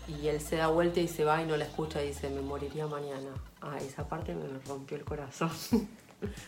Y 0.09 0.29
él 0.29 0.41
se 0.41 0.57
da 0.57 0.69
vuelta 0.69 1.01
y 1.01 1.09
se 1.09 1.25
va 1.25 1.43
y 1.43 1.47
no 1.47 1.57
la 1.57 1.65
escucha 1.65 2.03
y 2.03 2.09
dice, 2.09 2.31
me 2.31 2.41
moriría 2.41 2.87
mañana. 2.87 3.31
Ah, 3.61 3.77
esa 3.81 4.09
parte 4.09 4.35
me 4.35 4.47
rompió 4.67 4.97
el 4.97 5.05
corazón. 5.05 5.51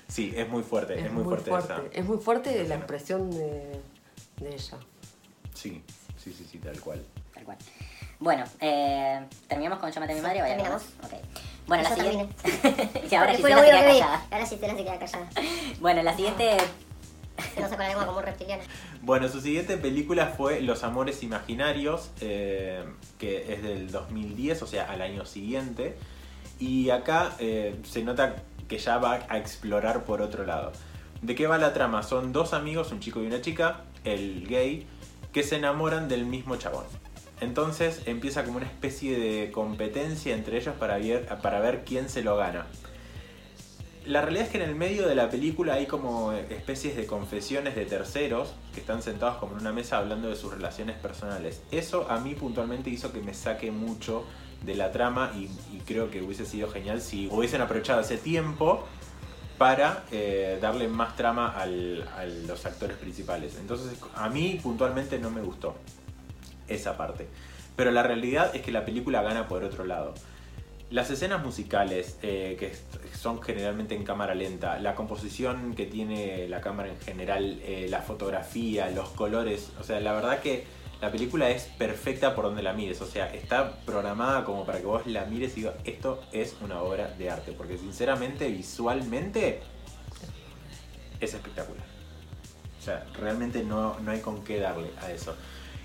Sí, 0.08 0.32
es 0.34 0.48
muy 0.48 0.62
fuerte, 0.62 0.98
es, 0.98 1.12
muy, 1.12 1.24
fuerte, 1.24 1.50
esa. 1.50 1.82
Es 1.92 2.02
muy 2.06 2.16
fuerte 2.16 2.50
la 2.50 2.56
escena. 2.62 2.74
expresión 2.76 3.30
de, 3.30 3.82
de 4.38 4.54
ella. 4.54 4.78
Sí, 5.52 5.82
sí, 6.16 6.32
sí, 6.32 6.46
sí, 6.50 6.58
tal 6.58 6.80
cual. 6.80 7.04
Tal 7.34 7.44
cual. 7.44 7.58
Bueno, 8.18 8.44
eh, 8.60 9.26
¿terminamos 9.46 9.78
con 9.78 9.90
maté 9.90 10.12
a 10.12 10.16
mi 10.16 10.22
madre 10.22 10.40
algo 10.40 10.54
terminamos. 10.54 10.82
más? 11.02 11.12
Ok. 11.12 11.18
Bueno, 11.66 11.82
la 11.82 11.94
siguiente... 11.94 12.34
y 13.10 13.14
ahora 13.14 13.34
Gisela 13.34 13.58
se 13.58 13.66
queda 13.66 13.84
callada. 13.84 14.26
Ahora 14.30 14.46
se 14.46 14.58
queda 14.58 14.98
callada. 14.98 15.30
Bueno, 15.80 16.02
la 16.02 16.16
siguiente... 16.16 16.56
Como 18.06 18.18
un 18.18 18.24
reptiliano. 18.24 18.62
Bueno, 19.02 19.28
su 19.28 19.40
siguiente 19.40 19.76
película 19.76 20.26
fue 20.26 20.60
Los 20.60 20.84
Amores 20.84 21.22
Imaginarios, 21.22 22.10
eh, 22.20 22.84
que 23.18 23.52
es 23.52 23.62
del 23.62 23.90
2010, 23.90 24.62
o 24.62 24.66
sea, 24.66 24.90
al 24.90 25.02
año 25.02 25.24
siguiente. 25.24 25.96
Y 26.58 26.90
acá 26.90 27.34
eh, 27.38 27.76
se 27.84 28.02
nota 28.02 28.36
que 28.68 28.78
ya 28.78 28.98
va 28.98 29.26
a 29.28 29.38
explorar 29.38 30.04
por 30.04 30.22
otro 30.22 30.44
lado. 30.44 30.72
¿De 31.22 31.34
qué 31.34 31.46
va 31.46 31.58
la 31.58 31.72
trama? 31.72 32.02
Son 32.02 32.32
dos 32.32 32.52
amigos, 32.52 32.92
un 32.92 33.00
chico 33.00 33.22
y 33.22 33.26
una 33.26 33.40
chica, 33.40 33.84
el 34.04 34.46
gay, 34.46 34.86
que 35.32 35.42
se 35.42 35.56
enamoran 35.56 36.08
del 36.08 36.26
mismo 36.26 36.56
chabón. 36.56 36.84
Entonces 37.40 38.02
empieza 38.06 38.44
como 38.44 38.56
una 38.56 38.66
especie 38.66 39.18
de 39.18 39.50
competencia 39.52 40.34
entre 40.34 40.58
ellos 40.58 40.74
para 40.78 40.98
ver, 40.98 41.26
para 41.42 41.60
ver 41.60 41.84
quién 41.84 42.08
se 42.08 42.22
lo 42.22 42.36
gana. 42.36 42.66
La 44.08 44.22
realidad 44.22 44.46
es 44.46 44.52
que 44.52 44.56
en 44.56 44.66
el 44.66 44.74
medio 44.74 45.06
de 45.06 45.14
la 45.14 45.28
película 45.28 45.74
hay 45.74 45.84
como 45.84 46.32
especies 46.32 46.96
de 46.96 47.04
confesiones 47.04 47.74
de 47.74 47.84
terceros 47.84 48.54
que 48.72 48.80
están 48.80 49.02
sentados 49.02 49.36
como 49.36 49.52
en 49.52 49.60
una 49.60 49.70
mesa 49.70 49.98
hablando 49.98 50.30
de 50.30 50.36
sus 50.36 50.50
relaciones 50.50 50.96
personales. 50.96 51.60
Eso 51.70 52.10
a 52.10 52.18
mí 52.18 52.34
puntualmente 52.34 52.88
hizo 52.88 53.12
que 53.12 53.20
me 53.20 53.34
saque 53.34 53.70
mucho 53.70 54.24
de 54.64 54.76
la 54.76 54.92
trama 54.92 55.32
y, 55.36 55.50
creo 55.80 56.10
que 56.10 56.22
hubiese 56.22 56.46
sido 56.46 56.70
genial 56.70 57.02
si 57.02 57.28
hubiesen 57.30 57.60
aprovechado 57.60 58.00
ese 58.00 58.16
tiempo 58.16 58.86
para 59.58 60.04
eh, 60.10 60.56
darle 60.58 60.88
más 60.88 61.14
trama 61.14 61.48
a 61.50 61.66
los 61.66 62.64
actores 62.64 62.96
principales. 62.96 63.58
Entonces 63.60 63.98
a 64.14 64.30
mí 64.30 64.58
puntualmente 64.62 65.18
no 65.18 65.28
me 65.28 65.42
gustó 65.42 65.74
esa 66.66 66.96
parte. 66.96 67.28
Pero 67.76 67.90
la 67.90 68.02
realidad 68.02 68.56
es 68.56 68.62
que 68.62 68.72
la 68.72 68.86
película 68.86 69.20
gana 69.20 69.48
por 69.48 69.64
otro 69.64 69.84
lado. 69.84 70.14
Las 70.90 71.10
escenas 71.10 71.44
musicales, 71.44 72.16
eh, 72.22 72.56
que 72.58 72.72
son 73.14 73.42
generalmente 73.42 73.94
en 73.94 74.04
cámara 74.04 74.34
lenta, 74.34 74.78
la 74.78 74.94
composición 74.94 75.74
que 75.74 75.84
tiene 75.84 76.48
la 76.48 76.62
cámara 76.62 76.88
en 76.88 76.98
general, 77.00 77.60
eh, 77.62 77.88
la 77.90 78.00
fotografía, 78.00 78.90
los 78.90 79.10
colores, 79.10 79.70
o 79.78 79.84
sea, 79.84 80.00
la 80.00 80.14
verdad 80.14 80.40
que 80.40 80.64
la 81.02 81.12
película 81.12 81.50
es 81.50 81.64
perfecta 81.64 82.34
por 82.34 82.46
donde 82.46 82.62
la 82.62 82.72
mires, 82.72 83.00
o 83.02 83.06
sea, 83.06 83.32
está 83.32 83.80
programada 83.84 84.44
como 84.44 84.64
para 84.64 84.78
que 84.78 84.86
vos 84.86 85.06
la 85.06 85.26
mires 85.26 85.52
y 85.52 85.60
digas, 85.60 85.74
esto 85.84 86.22
es 86.32 86.56
una 86.62 86.80
obra 86.80 87.08
de 87.08 87.30
arte, 87.30 87.52
porque 87.52 87.76
sinceramente, 87.76 88.48
visualmente, 88.48 89.60
es 91.20 91.34
espectacular. 91.34 91.84
O 92.80 92.82
sea, 92.82 93.04
realmente 93.14 93.62
no, 93.62 93.98
no 94.00 94.10
hay 94.10 94.20
con 94.20 94.42
qué 94.42 94.58
darle 94.58 94.90
a 95.02 95.12
eso. 95.12 95.36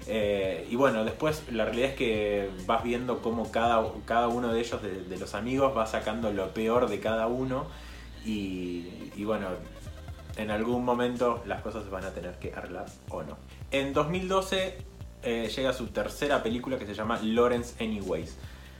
Eh, 0.07 0.67
y 0.69 0.75
bueno, 0.75 1.03
después 1.05 1.43
la 1.51 1.65
realidad 1.65 1.91
es 1.91 1.95
que 1.95 2.49
vas 2.65 2.83
viendo 2.83 3.21
cómo 3.21 3.51
cada, 3.51 3.83
cada 4.05 4.27
uno 4.27 4.51
de 4.51 4.59
ellos, 4.59 4.81
de, 4.81 5.17
los 5.17 5.33
amigos, 5.35 5.75
va 5.75 5.85
sacando 5.85 6.31
lo 6.31 6.53
peor 6.53 6.89
de 6.89 6.99
cada 6.99 7.27
uno. 7.27 7.67
Y, 8.25 9.23
bueno, 9.23 9.47
en 10.37 10.49
algún 10.49 10.85
momento 10.85 11.43
las 11.45 11.61
cosas 11.61 11.89
van 11.89 12.05
a 12.05 12.11
tener 12.11 12.39
que 12.39 12.53
arreglar 12.53 12.85
o 13.09 13.23
no. 13.23 13.37
En 13.71 13.93
2012 13.93 14.77
eh, 15.23 15.51
llega 15.55 15.73
su 15.73 15.87
tercera 15.87 16.41
película 16.41 16.77
que 16.77 16.85
se 16.85 16.93
llama 16.93 17.19
Lawrence 17.21 17.83
Anyways. 17.83 18.37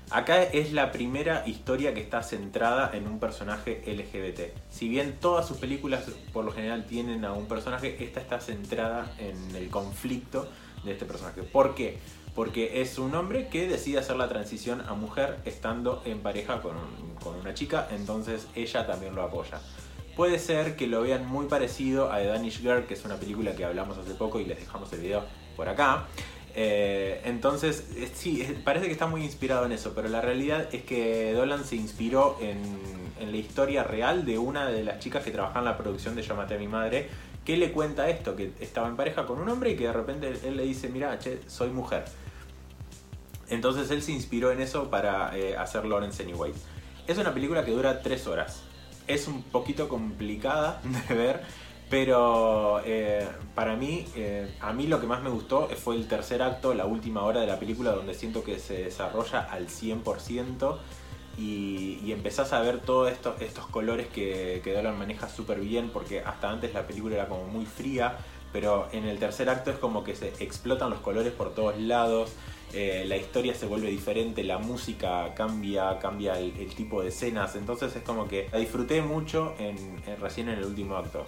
Acá 0.09 0.43
es 0.43 0.73
la 0.73 0.91
primera 0.91 1.43
historia 1.47 1.93
que 1.93 2.01
está 2.01 2.21
centrada 2.21 2.91
en 2.93 3.07
un 3.07 3.19
personaje 3.19 3.81
LGBT. 3.87 4.55
Si 4.69 4.87
bien 4.87 5.17
todas 5.19 5.47
sus 5.47 5.57
películas 5.57 6.03
por 6.31 6.45
lo 6.45 6.51
general 6.51 6.85
tienen 6.85 7.25
a 7.25 7.33
un 7.33 7.47
personaje, 7.47 8.03
esta 8.03 8.19
está 8.19 8.39
centrada 8.39 9.11
en 9.17 9.55
el 9.55 9.69
conflicto 9.69 10.47
de 10.83 10.91
este 10.93 11.05
personaje. 11.05 11.43
¿Por 11.43 11.75
qué? 11.75 11.97
Porque 12.35 12.81
es 12.81 12.97
un 12.97 13.13
hombre 13.15 13.47
que 13.47 13.67
decide 13.67 13.99
hacer 13.99 14.15
la 14.15 14.27
transición 14.27 14.81
a 14.81 14.93
mujer 14.93 15.37
estando 15.45 16.01
en 16.05 16.19
pareja 16.19 16.61
con, 16.61 16.75
con 17.23 17.35
una 17.35 17.53
chica, 17.53 17.87
entonces 17.91 18.47
ella 18.55 18.87
también 18.87 19.13
lo 19.15 19.21
apoya. 19.23 19.59
Puede 20.15 20.39
ser 20.39 20.75
que 20.75 20.87
lo 20.87 21.01
vean 21.01 21.25
muy 21.27 21.47
parecido 21.47 22.11
a 22.11 22.17
The 22.19 22.27
Danish 22.27 22.61
Girl, 22.61 22.85
que 22.85 22.93
es 22.95 23.03
una 23.05 23.15
película 23.15 23.55
que 23.55 23.65
hablamos 23.65 23.97
hace 23.97 24.13
poco 24.15 24.39
y 24.39 24.45
les 24.45 24.59
dejamos 24.59 24.91
el 24.93 24.99
video 25.01 25.23
por 25.55 25.69
acá. 25.69 26.05
Eh, 26.55 27.21
entonces, 27.25 27.87
eh, 27.95 28.09
sí, 28.13 28.41
es- 28.41 28.51
parece 28.59 28.85
que 28.85 28.91
está 28.91 29.07
muy 29.07 29.23
inspirado 29.23 29.65
en 29.65 29.71
eso, 29.71 29.93
pero 29.95 30.07
la 30.09 30.21
realidad 30.21 30.69
es 30.73 30.83
que 30.83 31.33
Dolan 31.33 31.65
se 31.65 31.75
inspiró 31.75 32.37
en, 32.41 32.59
en 33.19 33.31
la 33.31 33.37
historia 33.37 33.83
real 33.83 34.23
de 34.25 34.37
una 34.37 34.67
de 34.67 34.83
las 34.83 34.99
chicas 34.99 35.23
que 35.23 35.31
trabajaba 35.31 35.59
en 35.61 35.65
la 35.65 35.77
producción 35.77 36.15
de 36.15 36.21
Yo 36.21 36.39
a 36.39 36.45
mi 36.45 36.67
madre, 36.67 37.09
que 37.45 37.57
le 37.57 37.71
cuenta 37.71 38.09
esto, 38.09 38.35
que 38.35 38.53
estaba 38.59 38.87
en 38.87 38.95
pareja 38.95 39.25
con 39.25 39.39
un 39.39 39.49
hombre 39.49 39.71
y 39.71 39.75
que 39.75 39.85
de 39.85 39.93
repente 39.93 40.33
él 40.43 40.57
le 40.57 40.63
dice, 40.63 40.89
mira, 40.89 41.17
che, 41.19 41.41
soy 41.47 41.69
mujer. 41.69 42.05
Entonces 43.49 43.91
él 43.91 44.01
se 44.01 44.11
inspiró 44.11 44.51
en 44.51 44.61
eso 44.61 44.89
para 44.89 45.37
eh, 45.37 45.57
hacer 45.57 45.85
Lawrence 45.85 46.23
Anyways. 46.23 46.55
Es 47.07 47.17
una 47.17 47.33
película 47.33 47.65
que 47.65 47.71
dura 47.71 48.01
tres 48.01 48.27
horas. 48.27 48.63
Es 49.07 49.27
un 49.27 49.43
poquito 49.43 49.89
complicada 49.89 50.81
de 51.09 51.15
ver, 51.15 51.41
pero 51.89 52.81
eh, 52.85 53.27
para 53.53 53.75
mí, 53.75 54.05
eh, 54.15 54.55
a 54.61 54.71
mí 54.71 54.87
lo 54.87 55.01
que 55.01 55.07
más 55.07 55.21
me 55.21 55.29
gustó 55.29 55.67
fue 55.69 55.95
el 55.97 56.07
tercer 56.07 56.41
acto, 56.41 56.73
la 56.73 56.85
última 56.85 57.23
hora 57.23 57.41
de 57.41 57.47
la 57.47 57.59
película, 57.59 57.91
donde 57.91 58.13
siento 58.13 58.43
que 58.43 58.57
se 58.59 58.85
desarrolla 58.85 59.41
al 59.41 59.67
100% 59.67 60.77
y, 61.37 62.11
empezás 62.11 62.53
a 62.53 62.61
ver 62.61 62.79
todos 62.79 63.11
estos, 63.11 63.41
estos 63.41 63.65
colores 63.67 64.07
que, 64.07 64.61
que 64.63 64.73
Dolan 64.73 64.97
maneja 64.97 65.27
súper 65.27 65.59
bien, 65.59 65.89
porque 65.91 66.21
hasta 66.21 66.49
antes 66.51 66.73
la 66.73 66.85
película 66.85 67.15
era 67.15 67.27
como 67.27 67.45
muy 67.45 67.65
fría, 67.65 68.17
pero 68.51 68.87
en 68.91 69.05
el 69.05 69.17
tercer 69.17 69.49
acto 69.49 69.71
es 69.71 69.77
como 69.77 70.03
que 70.03 70.15
se 70.15 70.27
explotan 70.39 70.91
los 70.91 70.99
colores 70.99 71.33
por 71.33 71.55
todos 71.55 71.77
lados, 71.79 72.31
eh, 72.73 73.05
la 73.07 73.17
historia 73.17 73.53
se 73.53 73.67
vuelve 73.67 73.89
diferente, 73.89 74.43
la 74.43 74.57
música 74.57 75.33
cambia, 75.35 75.99
cambia 75.99 76.39
el, 76.39 76.53
tipo 76.73 77.03
de 77.03 77.09
escenas, 77.09 77.55
entonces 77.55 77.95
es 77.95 78.01
como 78.01 78.27
que 78.27 78.49
la 78.51 78.57
disfruté 78.57 79.03
mucho 79.03 79.53
en, 79.59 79.77
recién 80.19 80.49
en 80.49 80.57
el 80.57 80.65
último 80.65 80.95
acto 80.95 81.27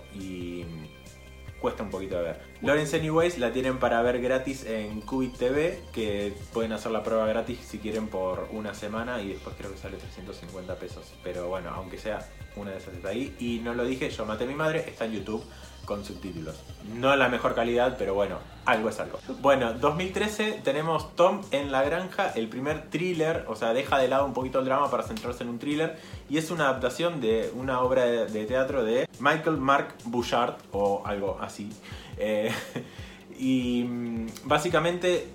cuesta 1.66 1.82
un 1.82 1.90
poquito 1.90 2.18
de 2.18 2.22
ver. 2.22 2.40
Lawrence 2.62 2.96
Anyways 2.96 3.40
la 3.40 3.52
tienen 3.52 3.80
para 3.80 4.00
ver 4.04 4.22
gratis 4.22 4.68
en 4.68 5.02
Qubit 5.02 5.36
TV, 5.36 5.80
que 5.92 6.32
pueden 6.54 6.74
hacer 6.74 6.92
la 6.92 7.02
prueba 7.02 7.26
gratis 7.26 7.58
si 7.68 7.80
quieren 7.80 8.06
por 8.08 8.50
una 8.52 8.76
semana 8.76 9.20
y 9.20 9.30
después 9.30 9.56
creo 9.58 9.72
que 9.72 9.78
sale 9.80 9.98
350 9.98 10.76
pesos. 10.76 11.12
Pero 11.24 11.48
bueno, 11.48 11.72
aunque 11.72 11.98
sea 11.98 12.20
una 12.56 12.70
de 12.70 12.78
esas 12.78 12.94
está 12.94 13.10
ahí. 13.10 13.36
Y 13.40 13.62
no 13.64 13.74
lo 13.74 13.84
dije, 13.84 14.12
yo 14.12 14.28
maté 14.28 14.46
mi 14.46 14.54
madre, 14.54 14.86
está 14.88 15.06
en 15.06 15.14
YouTube. 15.14 15.44
Con 15.86 16.04
subtítulos. 16.04 16.56
No 16.94 17.16
la 17.16 17.30
mejor 17.30 17.56
calidad, 17.56 17.96
pero 17.98 18.14
bueno, 18.14 18.38
algo 18.66 18.90
es 18.90 19.00
algo. 19.00 19.20
Bueno, 19.42 19.74
2013 19.74 20.62
tenemos 20.64 21.16
Tom 21.16 21.42
en 21.52 21.72
la 21.72 21.84
granja, 21.84 22.32
el 22.32 22.48
primer 22.48 22.90
thriller, 22.90 23.46
o 23.48 23.56
sea, 23.56 23.74
deja 23.74 23.98
de 23.98 24.08
lado 24.08 24.26
un 24.26 24.34
poquito 24.34 24.60
el 24.60 24.66
drama 24.66 24.90
para 24.90 25.04
centrarse 25.04 25.44
en 25.44 25.50
un 25.50 25.60
thriller, 25.60 25.98
y 26.30 26.38
es 26.38 26.52
una 26.52 26.66
adaptación 26.66 27.22
de 27.22 27.52
una 27.56 27.82
obra 27.82 28.06
de, 28.06 28.46
teatro 28.46 28.84
de 28.84 29.08
Michael 29.20 29.58
Mark 29.58 29.96
Bouchard, 30.06 30.56
o 30.72 31.04
algo 31.06 31.38
así. 31.42 31.70
Eh, 32.18 32.52
y 33.40 33.84
mm, 33.84 34.28
básicamente 34.46 35.28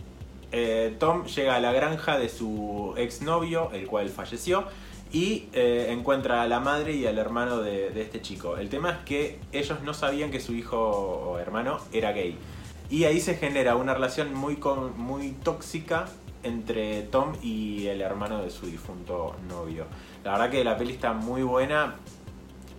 eh, 0.52 0.96
Tom 0.98 1.24
llega 1.26 1.54
a 1.54 1.60
la 1.60 1.72
granja 1.72 2.18
de 2.18 2.28
su 2.28 2.94
exnovio, 2.96 3.70
el 3.72 3.86
cual 3.86 4.08
falleció, 4.08 4.64
y 5.12 5.48
eh, 5.52 5.88
encuentra 5.90 6.42
a 6.42 6.48
la 6.48 6.60
madre 6.60 6.94
y 6.94 7.06
al 7.06 7.18
hermano 7.18 7.58
de, 7.58 8.00
este 8.00 8.20
chico. 8.20 8.56
El 8.56 8.68
tema 8.68 8.90
es 8.90 8.98
que 8.98 9.40
ellos 9.52 9.82
no 9.82 9.94
sabían 9.94 10.30
que 10.30 10.40
su 10.40 10.54
hijo 10.54 10.78
o 10.78 11.38
hermano 11.38 11.80
era 11.92 12.12
gay. 12.12 12.38
Y 12.88 13.04
ahí 13.04 13.20
se 13.20 13.36
genera 13.36 13.76
una 13.76 13.94
relación 13.94 14.34
muy, 14.34 14.58
muy 14.96 15.32
tóxica 15.32 16.06
entre 16.42 17.02
Tom 17.02 17.32
y 17.42 17.86
el 17.86 18.00
hermano 18.00 18.42
de 18.42 18.50
su 18.50 18.66
difunto 18.66 19.36
novio. 19.48 19.86
La 20.24 20.32
verdad 20.32 20.50
que 20.50 20.64
la 20.64 20.76
peli 20.76 20.92
está 20.92 21.12
muy 21.12 21.42
buena. 21.42 21.96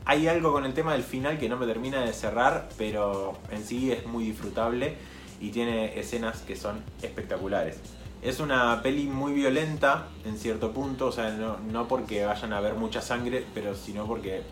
Hay 0.05 0.27
algo 0.27 0.51
con 0.51 0.65
el 0.65 0.73
tema 0.73 0.93
del 0.93 1.03
final 1.03 1.37
que 1.37 1.47
no 1.47 1.57
me 1.57 1.65
termina 1.65 2.01
de 2.01 2.13
cerrar, 2.13 2.69
pero 2.77 3.33
en 3.51 3.63
sí 3.63 3.91
es 3.91 4.05
muy 4.05 4.23
disfrutable 4.25 4.95
y 5.39 5.49
tiene 5.49 5.99
escenas 5.99 6.41
que 6.41 6.55
son 6.55 6.83
espectaculares. 7.01 7.79
Es 8.21 8.39
una 8.39 8.81
peli 8.83 9.05
muy 9.05 9.33
violenta 9.33 10.07
en 10.25 10.37
cierto 10.37 10.73
punto, 10.73 11.07
o 11.07 11.11
sea, 11.11 11.31
no, 11.31 11.57
no 11.57 11.87
porque 11.87 12.23
vayan 12.23 12.53
a 12.53 12.59
ver 12.59 12.75
mucha 12.75 13.01
sangre, 13.01 13.45
pero 13.55 13.75
sino 13.75 14.05
porque 14.05 14.43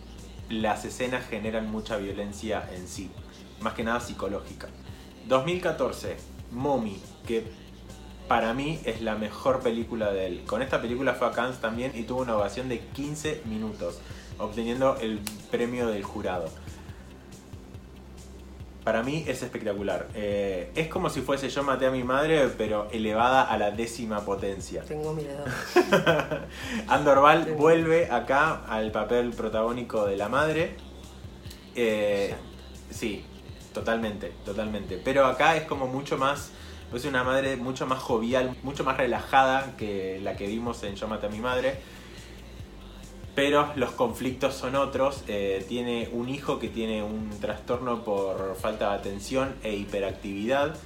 las 0.49 0.85
escenas 0.85 1.27
generan 1.27 1.69
mucha 1.69 1.97
violencia 1.97 2.67
en 2.73 2.87
sí, 2.87 3.11
más 3.61 3.73
que 3.75 3.83
nada 3.83 3.99
psicológica. 3.99 4.69
2014, 5.27 6.17
Mommy, 6.51 6.99
que 7.27 7.43
para 8.27 8.55
mí 8.55 8.79
es 8.85 9.01
la 9.01 9.15
mejor 9.15 9.61
película 9.61 10.11
de 10.11 10.25
él. 10.25 10.43
Con 10.47 10.63
esta 10.63 10.81
película 10.81 11.13
fue 11.13 11.27
a 11.27 11.31
Cannes 11.31 11.59
también 11.59 11.91
y 11.95 12.03
tuvo 12.03 12.21
una 12.21 12.35
ovación 12.35 12.69
de 12.69 12.79
15 12.79 13.43
minutos, 13.45 13.99
obteniendo 14.39 14.97
el 14.97 15.19
premio 15.51 15.87
del 15.87 16.03
jurado. 16.03 16.49
Para 18.89 19.03
mí 19.03 19.23
es 19.27 19.43
espectacular. 19.43 20.07
Eh, 20.15 20.71
es 20.73 20.87
como 20.87 21.11
si 21.11 21.21
fuese 21.21 21.47
Yo 21.47 21.61
maté 21.61 21.85
a 21.85 21.91
mi 21.91 22.03
madre, 22.03 22.49
pero 22.57 22.87
elevada 22.91 23.43
a 23.43 23.55
la 23.55 23.69
décima 23.69 24.21
potencia. 24.25 24.81
Tengo 24.81 25.13
miedo. 25.13 25.45
Andor 26.87 27.21
Val 27.21 27.45
Sí. 27.45 27.51
vuelve 27.51 28.09
acá 28.09 28.63
al 28.67 28.91
papel 28.91 29.29
protagónico 29.29 30.07
de 30.07 30.17
la 30.17 30.27
madre. 30.27 30.75
Eh, 31.75 32.33
sí, 32.89 33.23
totalmente, 33.75 34.33
totalmente. 34.43 34.99
Pero 35.05 35.27
acá 35.27 35.55
es 35.55 35.65
como 35.65 35.85
mucho 35.85 36.17
más, 36.17 36.49
es 36.91 37.05
una 37.05 37.23
madre 37.23 37.57
mucho 37.57 37.85
más 37.85 37.99
jovial, 37.99 38.55
mucho 38.63 38.83
más 38.83 38.97
relajada 38.97 39.77
que 39.77 40.19
la 40.23 40.35
que 40.35 40.47
vimos 40.47 40.81
en 40.81 40.95
Yo 40.95 41.07
maté 41.07 41.27
a 41.27 41.29
mi 41.29 41.41
madre. 41.41 41.79
Pero 43.39 43.71
los 43.77 43.91
conflictos 43.91 44.53
son 44.53 44.75
otros. 44.75 45.23
Eh, 45.29 45.65
tiene 45.69 46.09
un 46.11 46.27
hijo 46.27 46.59
que 46.59 46.67
tiene 46.67 47.01
un 47.01 47.29
trastorno 47.39 48.03
por 48.03 48.57
falta 48.57 48.89
de 48.89 48.95
atención 48.97 49.55
e 49.63 49.75
hiperactividad. 49.75 50.75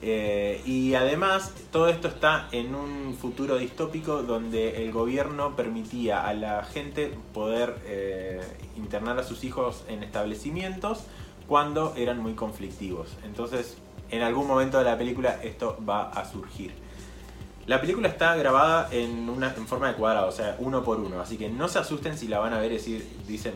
Eh, 0.00 0.62
y 0.64 0.94
además, 0.94 1.52
todo 1.72 1.88
esto 1.88 2.06
está 2.06 2.46
en 2.52 2.76
un 2.76 3.16
futuro 3.20 3.56
distópico 3.56 4.22
donde 4.22 4.84
el 4.84 4.92
gobierno 4.92 5.56
permitía 5.56 6.24
a 6.24 6.34
la 6.34 6.62
gente 6.62 7.12
poder 7.34 7.74
eh, 7.84 8.40
internar 8.76 9.18
a 9.18 9.24
sus 9.24 9.42
hijos 9.42 9.82
en 9.88 10.04
establecimientos 10.04 11.02
cuando 11.48 11.94
eran 11.96 12.20
muy 12.20 12.34
conflictivos. 12.34 13.16
Entonces, 13.24 13.76
en 14.08 14.22
algún 14.22 14.46
momento 14.46 14.78
de 14.78 14.84
la 14.84 14.96
película 14.96 15.40
esto 15.42 15.76
va 15.84 16.10
a 16.10 16.24
surgir. 16.30 16.72
La 17.68 17.82
película 17.82 18.08
está 18.08 18.34
grabada 18.34 18.88
en, 18.90 19.28
una, 19.28 19.52
en 19.54 19.66
forma 19.66 19.88
de 19.88 19.94
cuadrado, 19.94 20.28
o 20.28 20.32
sea, 20.32 20.56
uno 20.58 20.82
por 20.82 21.00
uno. 21.00 21.20
Así 21.20 21.36
que 21.36 21.50
no 21.50 21.68
se 21.68 21.78
asusten 21.78 22.16
si 22.16 22.26
la 22.26 22.38
van 22.38 22.54
a 22.54 22.58
ver 22.58 22.72
y 22.72 22.76
decir, 22.76 23.06
dicen, 23.26 23.52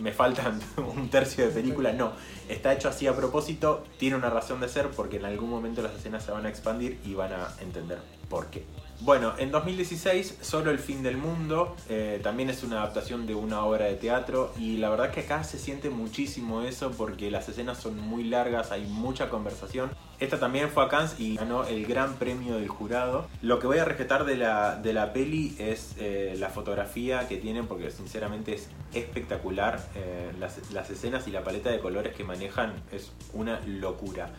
me 0.00 0.10
faltan 0.10 0.60
un 0.96 1.08
tercio 1.08 1.46
de 1.46 1.52
película. 1.52 1.92
No, 1.92 2.10
está 2.48 2.72
hecho 2.72 2.88
así 2.88 3.06
a 3.06 3.14
propósito, 3.14 3.84
tiene 3.98 4.16
una 4.16 4.30
razón 4.30 4.60
de 4.60 4.68
ser 4.68 4.88
porque 4.88 5.18
en 5.18 5.26
algún 5.26 5.48
momento 5.48 5.80
las 5.80 5.94
escenas 5.94 6.24
se 6.24 6.32
van 6.32 6.44
a 6.44 6.48
expandir 6.48 6.98
y 7.04 7.14
van 7.14 7.32
a 7.34 7.54
entender 7.60 8.00
por 8.28 8.48
qué. 8.48 8.64
Bueno, 9.04 9.34
en 9.36 9.50
2016, 9.50 10.38
Solo 10.42 10.70
el 10.70 10.78
fin 10.78 11.02
del 11.02 11.16
mundo, 11.16 11.74
eh, 11.88 12.20
también 12.22 12.50
es 12.50 12.62
una 12.62 12.82
adaptación 12.82 13.26
de 13.26 13.34
una 13.34 13.64
obra 13.64 13.86
de 13.86 13.96
teatro 13.96 14.52
y 14.56 14.76
la 14.76 14.90
verdad 14.90 15.10
que 15.10 15.20
acá 15.22 15.42
se 15.42 15.58
siente 15.58 15.90
muchísimo 15.90 16.62
eso 16.62 16.92
porque 16.92 17.28
las 17.28 17.48
escenas 17.48 17.78
son 17.78 17.98
muy 17.98 18.22
largas, 18.22 18.70
hay 18.70 18.86
mucha 18.86 19.28
conversación. 19.28 19.90
Esta 20.20 20.38
también 20.38 20.70
fue 20.70 20.84
a 20.84 20.88
Cannes 20.88 21.18
y 21.18 21.34
ganó 21.34 21.64
el 21.64 21.84
gran 21.84 22.14
premio 22.14 22.58
del 22.58 22.68
jurado. 22.68 23.26
Lo 23.40 23.58
que 23.58 23.66
voy 23.66 23.78
a 23.78 23.84
rescatar 23.84 24.24
de 24.24 24.36
la, 24.36 24.76
de 24.76 24.92
la 24.92 25.12
peli 25.12 25.56
es 25.58 25.96
eh, 25.98 26.36
la 26.38 26.50
fotografía 26.50 27.26
que 27.26 27.38
tienen 27.38 27.66
porque 27.66 27.90
sinceramente 27.90 28.54
es 28.54 28.68
espectacular. 28.94 29.84
Eh, 29.96 30.30
las, 30.38 30.70
las 30.70 30.90
escenas 30.90 31.26
y 31.26 31.32
la 31.32 31.42
paleta 31.42 31.70
de 31.70 31.80
colores 31.80 32.14
que 32.14 32.22
manejan 32.22 32.74
es 32.92 33.10
una 33.32 33.58
locura. 33.66 34.30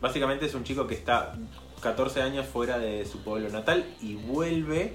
Básicamente 0.00 0.46
es 0.46 0.54
un 0.54 0.64
chico 0.64 0.86
que 0.86 0.94
está 0.94 1.34
14 1.80 2.22
años 2.22 2.46
fuera 2.46 2.78
de 2.78 3.04
su 3.06 3.18
pueblo 3.20 3.48
natal 3.50 3.84
y 4.00 4.14
vuelve 4.14 4.94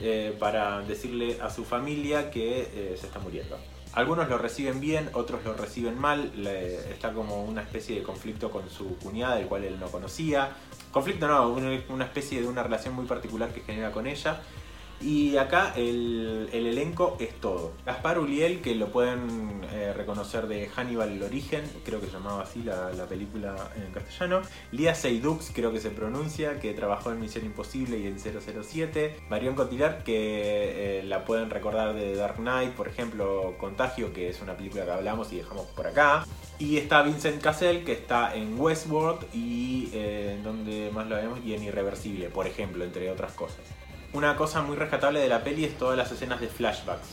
eh, 0.00 0.34
para 0.38 0.80
decirle 0.80 1.38
a 1.40 1.50
su 1.50 1.64
familia 1.64 2.30
que 2.30 2.60
eh, 2.62 2.96
se 2.98 3.06
está 3.06 3.18
muriendo. 3.18 3.56
Algunos 3.92 4.28
lo 4.28 4.38
reciben 4.38 4.80
bien, 4.80 5.08
otros 5.12 5.44
lo 5.44 5.54
reciben 5.54 5.98
mal. 5.98 6.32
le- 6.36 6.90
está 6.90 7.12
como 7.12 7.44
una 7.44 7.62
especie 7.62 7.96
de 7.96 8.02
conflicto 8.02 8.50
con 8.50 8.68
su 8.68 8.96
cuñada, 8.98 9.38
el 9.38 9.46
cual 9.46 9.62
él 9.64 9.78
no 9.78 9.86
conocía. 9.86 10.50
Conflicto 10.90 11.28
no, 11.28 11.48
una 11.88 12.04
especie 12.04 12.40
de 12.40 12.48
una 12.48 12.62
relación 12.64 12.94
muy 12.94 13.06
particular 13.06 13.50
que 13.52 13.60
genera 13.60 13.92
con 13.92 14.06
ella. 14.08 14.40
Y 15.00 15.36
acá 15.36 15.72
el, 15.76 16.48
el 16.52 16.66
elenco 16.66 17.16
es 17.20 17.34
todo. 17.40 17.72
Gaspar 17.84 18.18
Uliel, 18.18 18.60
que 18.60 18.74
lo 18.74 18.90
pueden 18.90 19.60
eh, 19.72 19.92
reconocer 19.94 20.46
de 20.46 20.68
Hannibal 20.68 21.10
el 21.10 21.22
origen, 21.22 21.64
creo 21.84 22.00
que 22.00 22.06
se 22.06 22.12
llamaba 22.12 22.42
así 22.42 22.62
la, 22.62 22.90
la 22.92 23.06
película 23.06 23.70
en 23.76 23.92
castellano. 23.92 24.42
Lía 24.72 24.94
Seydoux, 24.94 25.50
creo 25.52 25.72
que 25.72 25.80
se 25.80 25.90
pronuncia, 25.90 26.58
que 26.60 26.72
trabajó 26.72 27.12
en 27.12 27.20
Misión 27.20 27.44
Imposible 27.44 27.98
y 27.98 28.06
en 28.06 28.18
007. 28.18 29.16
Marion 29.28 29.54
Cotillard, 29.54 30.02
que 30.04 31.00
eh, 31.00 31.02
la 31.02 31.24
pueden 31.24 31.50
recordar 31.50 31.94
de 31.94 32.14
Dark 32.14 32.36
Knight, 32.36 32.72
por 32.72 32.88
ejemplo, 32.88 33.56
Contagio, 33.58 34.12
que 34.12 34.28
es 34.28 34.40
una 34.40 34.56
película 34.56 34.84
que 34.84 34.92
hablamos 34.92 35.32
y 35.32 35.36
dejamos 35.36 35.66
por 35.66 35.86
acá. 35.86 36.24
Y 36.58 36.78
está 36.78 37.02
Vincent 37.02 37.42
Cassel, 37.42 37.84
que 37.84 37.92
está 37.92 38.34
en 38.34 38.58
Westworld 38.58 39.26
y 39.34 39.90
eh, 39.92 40.40
donde 40.42 40.90
más 40.94 41.06
lo 41.08 41.16
vemos, 41.16 41.40
y 41.44 41.54
en 41.54 41.64
Irreversible, 41.64 42.28
por 42.28 42.46
ejemplo, 42.46 42.84
entre 42.84 43.10
otras 43.10 43.32
cosas. 43.32 43.60
Una 44.14 44.36
cosa 44.36 44.62
muy 44.62 44.76
rescatable 44.76 45.18
de 45.20 45.28
la 45.28 45.42
peli 45.42 45.64
es 45.64 45.76
todas 45.76 45.98
las 45.98 46.10
escenas 46.12 46.40
de 46.40 46.46
flashbacks. 46.48 47.08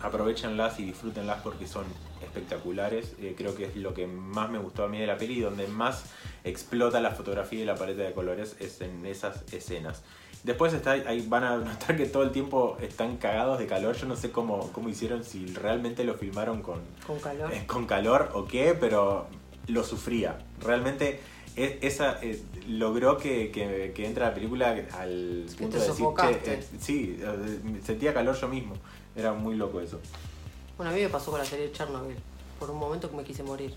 Aprovechenlas 0.00 0.78
y 0.78 0.84
disfrútenlas 0.84 1.40
porque 1.42 1.66
son 1.66 1.86
espectaculares. 2.22 3.14
Eh, 3.18 3.34
creo 3.36 3.54
que 3.56 3.64
es 3.64 3.76
lo 3.76 3.94
que 3.94 4.06
más 4.06 4.50
me 4.50 4.58
gustó 4.58 4.84
a 4.84 4.88
mí 4.88 4.98
de 4.98 5.06
la 5.06 5.16
peli 5.16 5.38
y 5.38 5.40
donde 5.40 5.66
más 5.68 6.04
explota 6.44 7.00
la 7.00 7.12
fotografía 7.12 7.62
y 7.62 7.64
la 7.64 7.76
paleta 7.76 8.02
de 8.02 8.12
colores 8.12 8.56
es 8.60 8.80
en 8.82 9.06
esas 9.06 9.42
escenas. 9.52 10.02
Después 10.44 10.74
está, 10.74 10.92
ahí 10.92 11.24
van 11.26 11.44
a 11.44 11.56
notar 11.56 11.96
que 11.96 12.04
todo 12.06 12.22
el 12.24 12.30
tiempo 12.30 12.76
están 12.82 13.16
cagados 13.16 13.58
de 13.58 13.66
calor. 13.66 13.96
Yo 13.96 14.06
no 14.06 14.16
sé 14.16 14.30
cómo, 14.30 14.70
cómo 14.72 14.90
hicieron, 14.90 15.24
si 15.24 15.46
realmente 15.46 16.04
lo 16.04 16.14
filmaron 16.14 16.60
con, 16.60 16.80
Con 17.06 17.18
calor. 17.20 17.52
eh, 17.54 17.64
con 17.66 17.86
calor 17.86 18.30
o 18.34 18.44
qué, 18.44 18.76
pero 18.78 19.26
lo 19.66 19.82
sufría. 19.82 20.38
Realmente 20.60 21.20
esa 21.56 22.18
eh, 22.22 22.40
logró 22.68 23.16
que, 23.16 23.50
que, 23.50 23.92
que 23.94 24.06
entra 24.06 24.28
la 24.28 24.34
película 24.34 24.70
al 24.92 25.46
punto 25.58 25.78
de 25.78 25.86
decir, 25.88 26.06
che, 26.44 26.52
eh, 26.54 26.66
sí, 26.78 27.18
eh, 27.20 27.80
sentía 27.84 28.12
calor 28.12 28.36
yo 28.38 28.48
mismo. 28.48 28.74
Era 29.14 29.32
muy 29.32 29.54
loco 29.56 29.80
eso. 29.80 29.98
Bueno, 30.76 30.92
a 30.92 30.94
mí 30.94 31.00
me 31.00 31.08
pasó 31.08 31.30
con 31.30 31.40
la 31.40 31.46
serie 31.46 31.72
Chernobyl. 31.72 32.16
Por 32.58 32.70
un 32.70 32.78
momento 32.78 33.10
que 33.10 33.16
me 33.16 33.24
quise 33.24 33.42
morir. 33.42 33.74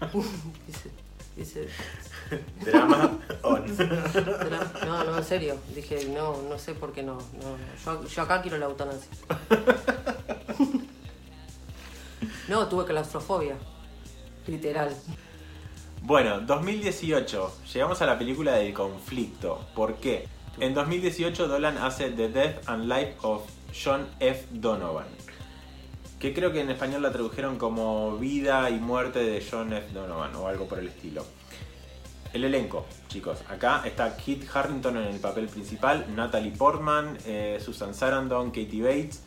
Dice, 1.36 1.66
Drama 2.64 3.18
on. 3.42 3.64
"Tra- 3.66 4.84
no, 4.86 5.04
no, 5.04 5.16
en 5.18 5.24
serio. 5.24 5.56
Dije, 5.74 6.06
no, 6.08 6.42
no 6.42 6.58
sé 6.58 6.74
por 6.74 6.92
qué 6.92 7.02
no. 7.02 7.14
no. 7.14 7.56
Yo, 7.84 8.06
yo 8.06 8.22
acá 8.22 8.42
quiero 8.42 8.58
la 8.58 8.66
eutanasia. 8.66 9.08
No, 12.48 12.66
tuve 12.68 12.84
claustrofobia. 12.84 13.56
Literal. 14.46 14.94
Bueno, 16.04 16.40
2018. 16.40 17.58
Llegamos 17.72 18.02
a 18.02 18.06
la 18.06 18.18
película 18.18 18.54
del 18.54 18.74
conflicto. 18.74 19.64
¿Por 19.72 19.94
qué? 19.94 20.26
En 20.58 20.74
2018 20.74 21.46
Dolan 21.46 21.78
hace 21.78 22.10
The 22.10 22.28
Death 22.28 22.68
and 22.68 22.88
Life 22.88 23.14
of 23.22 23.44
John 23.72 24.08
F. 24.18 24.46
Donovan. 24.50 25.06
Que 26.18 26.34
creo 26.34 26.50
que 26.50 26.60
en 26.60 26.70
español 26.70 27.02
la 27.02 27.12
tradujeron 27.12 27.56
como 27.56 28.18
Vida 28.18 28.68
y 28.70 28.80
Muerte 28.80 29.20
de 29.20 29.46
John 29.48 29.72
F. 29.72 29.92
Donovan 29.92 30.34
o 30.34 30.48
algo 30.48 30.66
por 30.66 30.80
el 30.80 30.88
estilo. 30.88 31.24
El 32.32 32.42
elenco, 32.42 32.84
chicos. 33.06 33.38
Acá 33.48 33.82
está 33.84 34.16
Kit 34.16 34.44
Harrington 34.52 34.96
en 34.96 35.04
el 35.04 35.20
papel 35.20 35.46
principal, 35.46 36.06
Natalie 36.16 36.50
Portman, 36.50 37.16
eh, 37.26 37.60
Susan 37.64 37.94
Sarandon, 37.94 38.50
Katie 38.50 38.82
Bates 38.82 39.22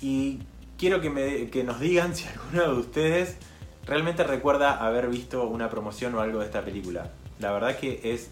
y 0.00 0.38
quiero 0.78 1.02
que, 1.02 1.10
me, 1.10 1.50
que 1.50 1.64
nos 1.64 1.80
digan 1.80 2.16
si 2.16 2.26
alguno 2.28 2.62
de 2.62 2.80
ustedes 2.80 3.36
realmente 3.86 4.24
recuerda 4.24 4.84
haber 4.84 5.08
visto 5.08 5.44
una 5.44 5.68
promoción 5.70 6.14
o 6.14 6.20
algo 6.20 6.40
de 6.40 6.46
esta 6.46 6.62
película. 6.62 7.10
La 7.38 7.52
verdad 7.52 7.76
que 7.76 8.00
es 8.04 8.30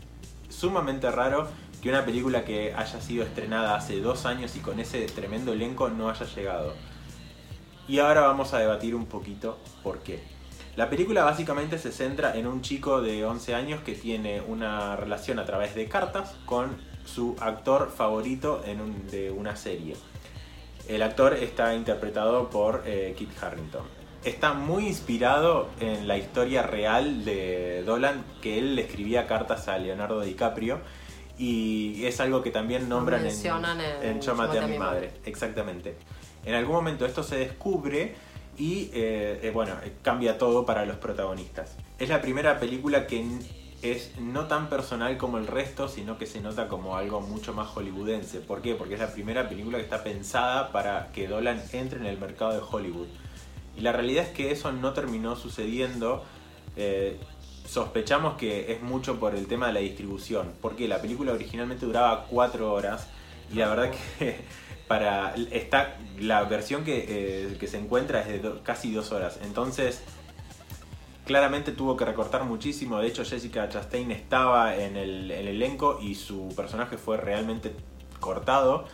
sumamente 0.49 1.11
raro 1.11 1.49
que 1.83 1.89
una 1.89 2.05
película 2.05 2.45
que 2.45 2.73
haya 2.75 3.01
sido 3.01 3.25
estrenada 3.25 3.75
hace 3.75 4.01
dos 4.01 4.25
años 4.27 4.55
y 4.57 4.61
con 4.61 4.79
ese 4.79 5.05
tremendo 5.07 5.53
elenco 5.53 5.89
no 5.89 6.09
haya 6.11 6.27
llegado. 6.27 6.75
Y 7.89 7.99
ahora 7.99 8.21
vamos 8.23 8.55
a 8.55 8.59
debatir 8.61 8.95
un 8.95 9.07
poquito 9.07 9.59
por 9.83 9.99
qué. 10.01 10.23
La 10.77 10.89
película 10.89 11.25
básicamente 11.25 11.79
se 11.79 11.91
centra 11.93 12.35
en 12.37 12.47
un 12.47 12.63
chico 12.63 13.03
de 13.03 13.25
11 13.27 13.55
años 13.55 13.83
que 13.83 13.95
tiene 13.95 14.41
una 14.41 14.97
relación 14.97 15.39
a 15.39 15.45
través 15.45 15.75
de 15.75 15.89
cartas 15.89 16.35
con 16.47 16.77
su 17.05 17.37
actor 17.41 17.91
favorito 17.95 18.63
en 18.65 18.81
un- 18.81 19.07
de 19.09 19.31
una 19.33 19.57
serie. 19.57 19.97
El 20.89 21.03
actor 21.03 21.35
está 21.35 21.75
interpretado 21.75 22.49
por 22.49 22.85
eh, 22.87 23.15
Kit 23.19 23.31
Harrington. 23.43 23.83
Está 24.25 24.53
muy 24.53 24.87
inspirado 24.87 25.69
en 25.81 26.07
la 26.07 26.17
historia 26.17 26.63
real 26.63 27.25
de 27.25 27.83
Dolan, 27.85 28.25
que 28.41 28.59
él 28.59 28.77
le 28.77 28.83
escribía 28.83 29.27
cartas 29.27 29.67
a 29.67 29.79
Leonardo 29.79 30.21
DiCaprio. 30.21 30.81
Y 31.39 32.05
es 32.05 32.21
algo 32.21 32.41
que 32.43 32.51
también 32.51 32.89
nombran 32.89 33.21
en, 33.21 33.27
mencionan 33.27 33.81
en 33.81 34.03
en 34.03 34.21
Yo 34.21 34.35
maté 34.37 34.61
a 34.61 34.67
mi 34.67 34.79
madre. 34.79 35.13
Exactamente. 35.25 35.97
En 36.45 36.55
algún 36.55 36.77
momento 36.77 37.05
esto 37.05 37.23
se 37.25 37.37
descubre 37.37 38.15
y 38.57 38.91
eh, 38.93 39.41
eh, 39.43 39.51
bueno, 39.53 39.75
cambia 40.03 40.39
todo 40.39 40.65
para 40.65 40.85
los 40.87 40.99
protagonistas. 40.99 41.77
Es 41.99 42.09
la 42.09 42.21
primera 42.21 42.61
película 42.61 43.07
que 43.07 43.25
es 43.83 44.17
no 44.21 44.47
tan 44.47 44.69
personal 44.69 45.17
como 45.17 45.39
el 45.39 45.49
resto, 45.49 45.89
sino 45.89 46.17
que 46.17 46.27
se 46.27 46.41
nota 46.41 46.69
como 46.69 46.97
algo 46.97 47.21
mucho 47.21 47.55
más 47.55 47.69
hollywoodense. 47.69 48.41
¿Por 48.41 48.63
qué? 48.63 48.77
Porque 48.77 48.95
es 48.95 49.01
la 49.01 49.13
primera 49.13 49.49
película 49.49 49.79
que 49.79 49.85
está 49.85 50.05
pensada 50.05 50.71
para 50.71 51.11
que 51.13 51.27
Dolan 51.27 51.61
entre 51.73 51.99
en 51.99 52.07
el 52.07 52.19
mercado 52.19 52.53
de 52.53 52.61
Hollywood. 52.61 53.09
Y 53.77 53.81
la 53.81 53.93
realidad 53.93 54.25
es 54.25 54.31
que 54.31 54.51
eso 54.51 54.73
no 54.73 54.93
terminó 54.93 55.37
sucediendo. 55.37 56.25
Eh, 56.77 57.19
sospechamos 57.67 58.37
que 58.37 58.73
es 58.73 58.83
mucho 58.83 59.19
por 59.19 59.35
el 59.35 59.47
tema 59.47 59.69
de 59.69 59.73
la 59.73 59.81
distribución. 59.81 60.53
Porque 60.61 60.89
la 60.89 61.01
película 61.01 61.33
originalmente 61.33 61.87
duraba 61.87 62.27
4 62.27 62.73
horas 62.73 63.09
y 63.53 63.57
la 63.57 63.69
verdad 63.69 63.91
que 64.19 64.37
para 64.89 65.35
está 65.51 65.97
la 66.19 66.45
versión 66.45 66.85
que, 66.85 67.05
eh, 67.09 67.57
que 67.59 67.67
se 67.67 67.79
encuentra 67.79 68.21
es 68.21 68.43
de 68.43 68.61
casi 68.63 68.93
2 68.93 69.13
horas. 69.13 69.39
Entonces 69.43 70.03
claramente 71.25 71.73
tuvo 71.73 71.97
que 71.97 72.05
recortar 72.05 72.45
muchísimo. 72.45 72.99
De 72.99 73.07
hecho 73.07 73.25
Jessica 73.25 73.69
Chastain 73.69 74.11
estaba 74.11 74.77
en 74.77 74.97
el, 74.97 75.31
el 75.31 75.49
elenco 75.49 75.99
y 76.01 76.15
su 76.15 76.53
personaje 76.55 76.99
fue 76.99 77.17
realmente 77.17 77.73
cortado. 78.21 78.87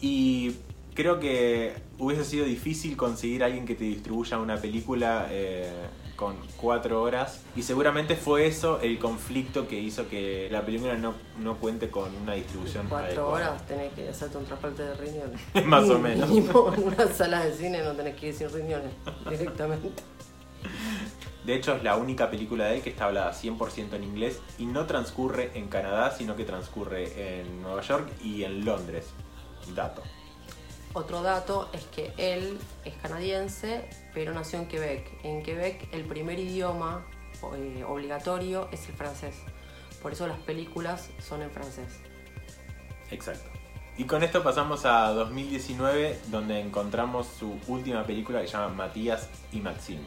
Y 0.00 0.54
creo 0.98 1.20
que 1.20 1.76
hubiese 1.96 2.24
sido 2.24 2.44
difícil 2.44 2.96
conseguir 2.96 3.44
a 3.44 3.46
alguien 3.46 3.64
que 3.64 3.76
te 3.76 3.84
distribuya 3.84 4.36
una 4.38 4.56
película 4.56 5.28
eh, 5.30 5.70
con 6.16 6.36
cuatro 6.56 7.00
horas. 7.00 7.44
Y 7.54 7.62
seguramente 7.62 8.16
fue 8.16 8.48
eso 8.48 8.80
el 8.80 8.98
conflicto 8.98 9.68
que 9.68 9.78
hizo 9.78 10.08
que 10.08 10.48
la 10.50 10.66
película 10.66 10.94
no, 10.96 11.14
no 11.38 11.58
cuente 11.58 11.88
con 11.88 12.12
una 12.16 12.34
distribución 12.34 12.88
Cuatro 12.88 13.06
adecuada. 13.06 13.50
horas 13.52 13.66
tenés 13.68 13.92
que 13.92 14.08
hacerte 14.08 14.38
un 14.38 14.44
trasplante 14.46 14.82
de 14.82 14.94
riñones. 14.94 15.40
Más 15.66 15.88
o 15.88 16.00
menos. 16.00 16.28
Mínimo 16.28 16.74
en 16.74 16.82
una 16.88 17.06
sala 17.06 17.44
de 17.44 17.54
cine 17.54 17.80
no 17.84 17.92
tenés 17.92 18.16
que 18.16 18.30
ir 18.30 18.34
sin 18.34 18.50
riñones 18.50 18.90
directamente. 19.30 20.02
De 21.46 21.54
hecho, 21.54 21.76
es 21.76 21.84
la 21.84 21.94
única 21.94 22.28
película 22.28 22.64
de 22.64 22.78
él 22.78 22.82
que 22.82 22.90
está 22.90 23.04
hablada 23.04 23.32
100% 23.32 23.94
en 23.94 24.02
inglés 24.02 24.40
y 24.58 24.66
no 24.66 24.84
transcurre 24.86 25.52
en 25.54 25.68
Canadá, 25.68 26.10
sino 26.10 26.34
que 26.34 26.42
transcurre 26.44 27.38
en 27.38 27.62
Nueva 27.62 27.82
York 27.82 28.10
y 28.20 28.42
en 28.42 28.64
Londres. 28.64 29.06
Dato. 29.76 30.02
Otro 30.98 31.22
dato 31.22 31.70
es 31.72 31.84
que 31.84 32.12
él 32.16 32.58
es 32.84 32.92
canadiense, 32.96 33.88
pero 34.12 34.34
nació 34.34 34.58
en 34.58 34.66
Quebec. 34.66 35.08
En 35.22 35.44
Quebec 35.44 35.88
el 35.92 36.04
primer 36.04 36.40
idioma 36.40 37.06
eh, 37.54 37.84
obligatorio 37.86 38.68
es 38.72 38.88
el 38.88 38.96
francés. 38.96 39.36
Por 40.02 40.10
eso 40.12 40.26
las 40.26 40.40
películas 40.40 41.10
son 41.20 41.42
en 41.42 41.52
francés. 41.52 42.00
Exacto. 43.12 43.48
Y 43.96 44.06
con 44.06 44.24
esto 44.24 44.42
pasamos 44.42 44.84
a 44.86 45.10
2019, 45.10 46.18
donde 46.32 46.58
encontramos 46.58 47.28
su 47.28 47.60
última 47.68 48.04
película 48.04 48.40
que 48.40 48.48
se 48.48 48.54
llama 48.54 48.74
Matías 48.74 49.28
y 49.52 49.60
Maxime. 49.60 50.02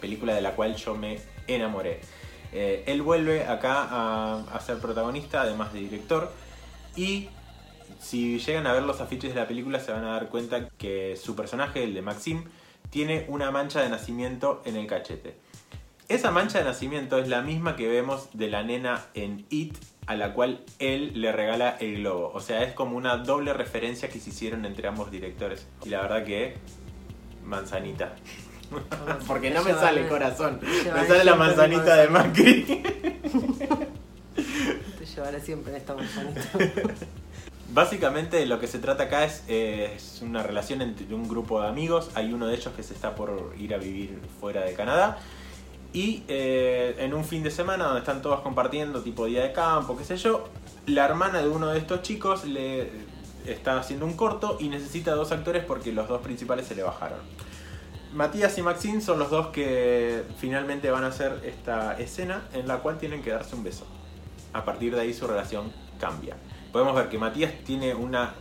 Película 0.00 0.34
de 0.34 0.40
la 0.40 0.52
cual 0.56 0.74
yo 0.74 0.94
me 0.94 1.20
enamoré. 1.46 2.00
Eh, 2.50 2.82
él 2.86 3.02
vuelve 3.02 3.44
acá 3.44 3.82
a, 3.90 4.38
a 4.50 4.60
ser 4.60 4.78
protagonista, 4.78 5.42
además 5.42 5.74
de 5.74 5.80
director. 5.80 6.32
Y 6.96 7.28
si 8.00 8.38
llegan 8.38 8.66
a 8.66 8.72
ver 8.72 8.82
los 8.82 9.00
afiches 9.00 9.34
de 9.34 9.40
la 9.40 9.48
película, 9.48 9.80
se 9.80 9.92
van 9.92 10.04
a 10.04 10.12
dar 10.12 10.28
cuenta 10.28 10.68
que 10.78 11.16
su 11.16 11.34
personaje, 11.34 11.82
el 11.84 11.94
de 11.94 12.02
Maxime, 12.02 12.44
tiene 12.90 13.24
una 13.28 13.50
mancha 13.50 13.80
de 13.80 13.88
nacimiento 13.88 14.62
en 14.64 14.76
el 14.76 14.86
cachete. 14.86 15.36
Esa 16.08 16.30
mancha 16.30 16.58
de 16.58 16.64
nacimiento 16.64 17.18
es 17.18 17.28
la 17.28 17.40
misma 17.40 17.76
que 17.76 17.88
vemos 17.88 18.28
de 18.34 18.48
la 18.48 18.62
nena 18.62 19.06
en 19.14 19.46
It, 19.48 19.74
a 20.06 20.16
la 20.16 20.34
cual 20.34 20.60
él 20.78 21.12
le 21.20 21.32
regala 21.32 21.78
el 21.80 21.96
globo. 21.96 22.30
O 22.34 22.40
sea, 22.40 22.62
es 22.62 22.74
como 22.74 22.96
una 22.96 23.16
doble 23.16 23.54
referencia 23.54 24.10
que 24.10 24.20
se 24.20 24.28
hicieron 24.30 24.66
entre 24.66 24.86
ambos 24.86 25.10
directores. 25.10 25.66
Y 25.84 25.88
la 25.88 26.02
verdad 26.02 26.24
que... 26.24 26.56
Manzanita. 27.42 28.14
Porque 29.26 29.50
no 29.50 29.64
me 29.64 29.72
sale 29.72 30.06
corazón. 30.08 30.60
Me 30.62 31.06
sale 31.06 31.24
la 31.24 31.36
manzanita 31.36 31.96
de 31.96 32.08
Macri. 32.08 32.64
Te 34.98 35.06
llevaré 35.06 35.40
siempre 35.40 35.72
en 35.72 35.78
esta 35.78 35.94
manzanita. 35.94 36.42
Básicamente 37.72 38.44
lo 38.46 38.60
que 38.60 38.66
se 38.66 38.78
trata 38.78 39.04
acá 39.04 39.24
es, 39.24 40.20
una 40.22 40.42
relación 40.42 40.82
entre 40.82 41.12
un 41.14 41.28
grupo 41.28 41.60
de 41.60 41.68
amigos. 41.68 42.10
Hay 42.14 42.32
uno 42.32 42.46
de 42.46 42.54
ellos 42.54 42.72
que 42.74 42.82
se 42.82 42.94
está 42.94 43.14
por 43.14 43.54
ir 43.58 43.74
a 43.74 43.78
vivir 43.78 44.20
fuera 44.40 44.62
de 44.62 44.74
Canadá. 44.74 45.18
Y 45.92 46.24
eh, 46.28 46.96
en 46.98 47.14
un 47.14 47.24
fin 47.24 47.42
de 47.42 47.50
semana 47.50 47.84
donde 47.84 48.00
están 48.00 48.20
todos 48.20 48.40
compartiendo, 48.40 49.00
tipo 49.02 49.26
día 49.26 49.42
de 49.42 49.52
campo, 49.52 49.96
qué 49.96 50.04
sé 50.04 50.16
yo, 50.16 50.48
la 50.86 51.04
hermana 51.04 51.40
de 51.40 51.48
uno 51.48 51.68
de 51.68 51.78
estos 51.78 52.02
chicos 52.02 52.44
le 52.44 52.90
está 53.46 53.78
haciendo 53.78 54.04
un 54.06 54.14
corto 54.14 54.56
y 54.58 54.68
necesita 54.68 55.14
dos 55.14 55.30
actores 55.30 55.64
porque 55.64 55.92
los 55.92 56.08
dos 56.08 56.20
principales 56.20 56.66
se 56.66 56.74
le 56.74 56.82
bajaron. 56.82 57.18
Matías 58.12 58.56
y 58.58 58.62
Maxine 58.62 59.00
son 59.00 59.18
los 59.18 59.30
dos 59.30 59.48
que 59.48 60.22
finalmente 60.38 60.90
van 60.90 61.04
a 61.04 61.08
hacer 61.08 61.40
esta 61.44 61.98
escena 61.98 62.42
en 62.52 62.68
la 62.68 62.78
cual 62.78 62.98
tienen 62.98 63.22
que 63.22 63.30
darse 63.30 63.56
un 63.56 63.64
beso. 63.64 63.86
A 64.52 64.64
partir 64.64 64.94
de 64.94 65.00
ahí 65.00 65.12
su 65.12 65.26
relación 65.26 65.72
cambia. 65.98 66.36
Podemos 66.74 66.96
ver 66.96 67.08
que 67.08 67.18
Matías 67.18 67.52
tiene 67.64 67.94
una 67.94 68.34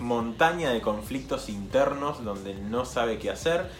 montaña 0.00 0.72
de 0.72 0.80
conflictos 0.80 1.48
internos 1.48 2.24
donde 2.24 2.52
no 2.56 2.84
sabe 2.84 3.18
qué 3.18 3.30
hacer 3.30 3.70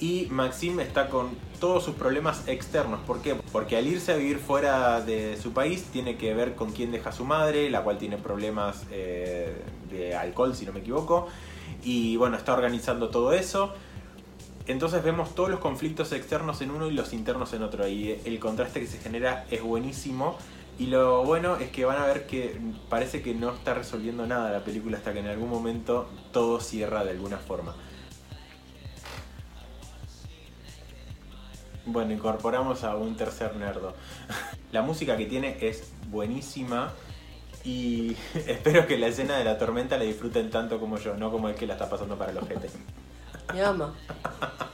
y 0.00 0.26
Maxime 0.30 0.82
está 0.82 1.08
con 1.08 1.28
todos 1.60 1.84
sus 1.84 1.94
problemas 1.94 2.48
externos. 2.48 2.98
¿Por 3.06 3.22
qué? 3.22 3.36
Porque 3.52 3.76
al 3.76 3.86
irse 3.86 4.10
a 4.10 4.16
vivir 4.16 4.40
fuera 4.40 5.00
de 5.00 5.38
su 5.40 5.52
país 5.52 5.84
tiene 5.92 6.16
que 6.16 6.34
ver 6.34 6.56
con 6.56 6.72
quién 6.72 6.90
deja 6.90 7.10
a 7.10 7.12
su 7.12 7.24
madre, 7.24 7.70
la 7.70 7.82
cual 7.84 7.98
tiene 7.98 8.16
problemas 8.16 8.82
eh, 8.90 9.54
de 9.92 10.16
alcohol 10.16 10.56
si 10.56 10.66
no 10.66 10.72
me 10.72 10.80
equivoco. 10.80 11.28
Y 11.84 12.16
bueno, 12.16 12.36
está 12.36 12.54
organizando 12.54 13.10
todo 13.10 13.32
eso. 13.32 13.74
Entonces 14.66 15.04
vemos 15.04 15.36
todos 15.36 15.50
los 15.50 15.60
conflictos 15.60 16.10
externos 16.10 16.62
en 16.62 16.72
uno 16.72 16.88
y 16.88 16.94
los 16.94 17.12
internos 17.12 17.52
en 17.52 17.62
otro. 17.62 17.86
Y 17.86 18.20
el 18.24 18.40
contraste 18.40 18.80
que 18.80 18.88
se 18.88 18.98
genera 18.98 19.46
es 19.52 19.62
buenísimo. 19.62 20.36
Y 20.82 20.86
lo 20.88 21.22
bueno 21.22 21.58
es 21.58 21.70
que 21.70 21.84
van 21.84 21.96
a 22.02 22.06
ver 22.06 22.26
que 22.26 22.60
parece 22.88 23.22
que 23.22 23.34
no 23.34 23.50
está 23.50 23.72
resolviendo 23.72 24.26
nada 24.26 24.50
la 24.50 24.64
película 24.64 24.98
hasta 24.98 25.12
que 25.12 25.20
en 25.20 25.28
algún 25.28 25.48
momento 25.48 26.10
todo 26.32 26.58
cierra 26.58 27.04
de 27.04 27.10
alguna 27.10 27.38
forma. 27.38 27.76
Bueno, 31.86 32.12
incorporamos 32.12 32.82
a 32.82 32.96
un 32.96 33.16
tercer 33.16 33.54
nerdo. 33.54 33.94
La 34.72 34.82
música 34.82 35.16
que 35.16 35.26
tiene 35.26 35.56
es 35.60 35.92
buenísima 36.08 36.92
y 37.62 38.16
espero 38.34 38.88
que 38.88 38.98
la 38.98 39.06
escena 39.06 39.36
de 39.36 39.44
la 39.44 39.58
tormenta 39.58 39.96
la 39.96 40.02
disfruten 40.02 40.50
tanto 40.50 40.80
como 40.80 40.98
yo, 40.98 41.14
no 41.14 41.30
como 41.30 41.48
el 41.48 41.54
que 41.54 41.68
la 41.68 41.74
está 41.74 41.88
pasando 41.88 42.18
para 42.18 42.32
los 42.32 42.48
gente. 42.48 42.68
Mi 43.54 43.60
ama. 43.60 43.94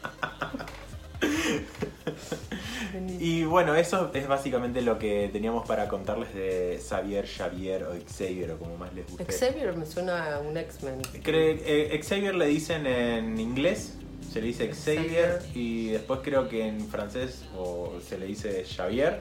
Y 3.18 3.44
bueno, 3.44 3.74
eso 3.74 4.10
es 4.14 4.28
básicamente 4.28 4.80
lo 4.82 4.98
que 4.98 5.28
teníamos 5.32 5.66
para 5.66 5.88
contarles 5.88 6.32
de 6.34 6.80
Xavier, 6.86 7.26
Xavier 7.26 7.84
o 7.84 7.94
Xavier 8.06 8.52
o 8.52 8.58
como 8.58 8.76
más 8.76 8.92
les 8.94 9.06
guste. 9.08 9.32
Xavier 9.32 9.76
me 9.76 9.86
suena 9.86 10.36
a 10.36 10.38
un 10.40 10.56
X-Men. 10.56 11.02
Eh, 11.24 12.00
Xavier 12.02 12.34
le 12.34 12.46
dicen 12.46 12.86
en 12.86 13.38
inglés, 13.38 13.94
se 14.32 14.40
le 14.40 14.48
dice 14.48 14.72
Xavier, 14.72 15.40
Xavier. 15.40 15.56
y 15.56 15.88
después 15.88 16.20
creo 16.22 16.48
que 16.48 16.66
en 16.66 16.80
francés 16.88 17.44
o 17.56 17.98
se 18.06 18.18
le 18.18 18.26
dice 18.26 18.64
Xavier, 18.64 19.20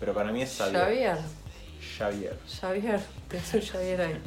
pero 0.00 0.14
para 0.14 0.32
mí 0.32 0.42
es 0.42 0.56
Xavier. 0.56 0.82
Xavier. 0.82 1.18
Xavier. 1.98 2.36
Xavier. 2.48 3.00
Un 3.54 3.60
Xavier 3.60 4.00
ahí. 4.00 4.14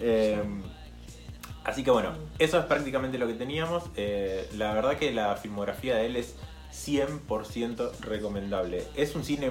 Eh, 0.00 0.42
así 1.62 1.84
que 1.84 1.90
bueno, 1.90 2.14
eso 2.38 2.58
es 2.58 2.64
prácticamente 2.66 3.16
lo 3.16 3.26
que 3.28 3.34
teníamos. 3.34 3.84
Eh, 3.96 4.48
la 4.56 4.74
verdad 4.74 4.98
que 4.98 5.12
la 5.12 5.36
filmografía 5.36 5.96
de 5.96 6.06
él 6.06 6.16
es 6.16 6.34
100% 6.74 7.92
recomendable. 8.00 8.84
Es 8.94 9.14
un 9.14 9.24
cine 9.24 9.50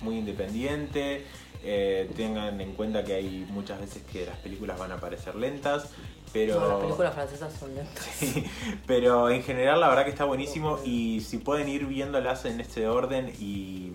muy 0.00 0.18
independiente. 0.18 1.24
eh, 1.64 2.10
tengan 2.16 2.60
en 2.60 2.72
cuenta 2.72 3.04
que 3.04 3.14
hay 3.14 3.46
muchas 3.50 3.78
veces 3.80 4.02
que 4.10 4.26
las 4.26 4.36
películas 4.38 4.78
van 4.80 4.90
a 4.90 4.96
parecer 4.96 5.36
lentas. 5.36 5.90
Pero, 6.32 6.58
No, 6.58 6.68
las 6.68 6.80
películas 6.80 7.14
francesas 7.14 7.52
son 7.52 7.74
lentas. 7.74 8.04
Sí, 8.18 8.44
pero 8.86 9.30
en 9.30 9.42
general 9.44 9.80
la 9.80 9.88
verdad 9.88 10.04
que 10.04 10.10
está 10.10 10.24
buenísimo 10.24 10.80
y 10.84 11.20
si 11.20 11.38
pueden 11.38 11.68
ir 11.68 11.86
viéndolas 11.86 12.46
en 12.46 12.60
este 12.60 12.88
orden 12.88 13.32
y 13.38 13.92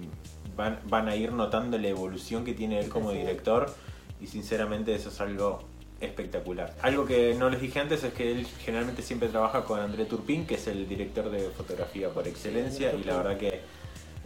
van, 0.55 0.79
van 0.87 1.09
a 1.09 1.15
ir 1.15 1.33
notando 1.33 1.77
la 1.77 1.87
evolución 1.89 2.45
que 2.45 2.53
tiene 2.53 2.79
él 2.79 2.89
como 2.89 3.11
director 3.11 3.73
y 4.21 4.27
sinceramente 4.27 4.95
eso 4.95 5.09
es 5.09 5.19
algo 5.19 5.59
espectacular. 5.99 6.75
Algo 6.81 7.05
que 7.05 7.33
no 7.33 7.49
les 7.49 7.61
dije 7.61 7.79
antes 7.79 8.03
es 8.03 8.13
que 8.13 8.31
él 8.31 8.47
generalmente 8.59 9.01
siempre 9.01 9.29
trabaja 9.29 9.63
con 9.63 9.79
André 9.79 10.05
Turpin, 10.05 10.45
que 10.45 10.55
es 10.55 10.67
el 10.67 10.87
director 10.87 11.29
de 11.29 11.49
fotografía 11.49 12.09
por 12.09 12.27
excelencia 12.27 12.93
y 12.93 13.03
la 13.03 13.17
verdad 13.17 13.37
que 13.37 13.61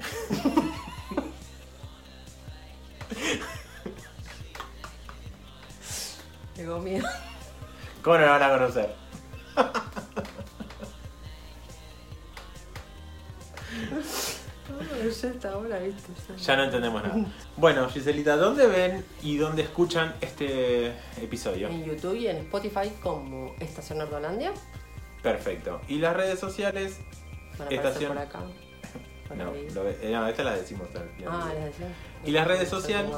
Tengo 6.55 6.79
miedo. 6.79 7.07
¿cómo 8.01 8.17
no 8.17 8.25
lo 8.25 8.31
van 8.31 8.43
a 8.43 8.49
conocer? 8.49 8.95
ya 15.21 15.27
está 15.29 15.51
ahora, 15.51 15.79
viste. 15.79 16.11
Ya 16.43 16.55
no 16.55 16.63
entendemos 16.63 17.01
nada. 17.03 17.15
Bueno, 17.57 17.89
Giselita, 17.89 18.35
¿dónde 18.37 18.67
ven 18.67 19.05
y 19.21 19.37
dónde 19.37 19.61
escuchan 19.63 20.15
este 20.21 20.93
episodio? 21.21 21.67
En 21.69 21.83
YouTube 21.85 22.15
y 22.15 22.27
en 22.27 22.37
Spotify 22.37 22.91
como 23.01 23.55
Estación 23.59 23.99
Nordolandia. 23.99 24.51
Perfecto. 25.23 25.81
¿Y 25.87 25.97
las 25.99 26.15
redes 26.15 26.39
sociales? 26.39 26.99
Van 27.57 27.61
a 27.61 27.65
aparecer 27.65 27.79
Estación- 27.85 28.07
por 28.09 28.17
acá. 28.17 28.39
Por 29.27 29.37
No, 29.37 29.51
ahí. 29.51 29.67
lo- 29.73 29.87
eh, 29.87 30.09
no, 30.11 30.27
estas 30.27 30.45
las 30.45 30.59
decimos 30.59 30.87
al 30.95 31.09
final. 31.09 31.33
Ah, 31.33 31.51
les 31.53 31.65
decía. 31.65 31.87
¿Y 32.25 32.31
las 32.31 32.47
redes 32.47 32.69
sociales? 32.69 33.11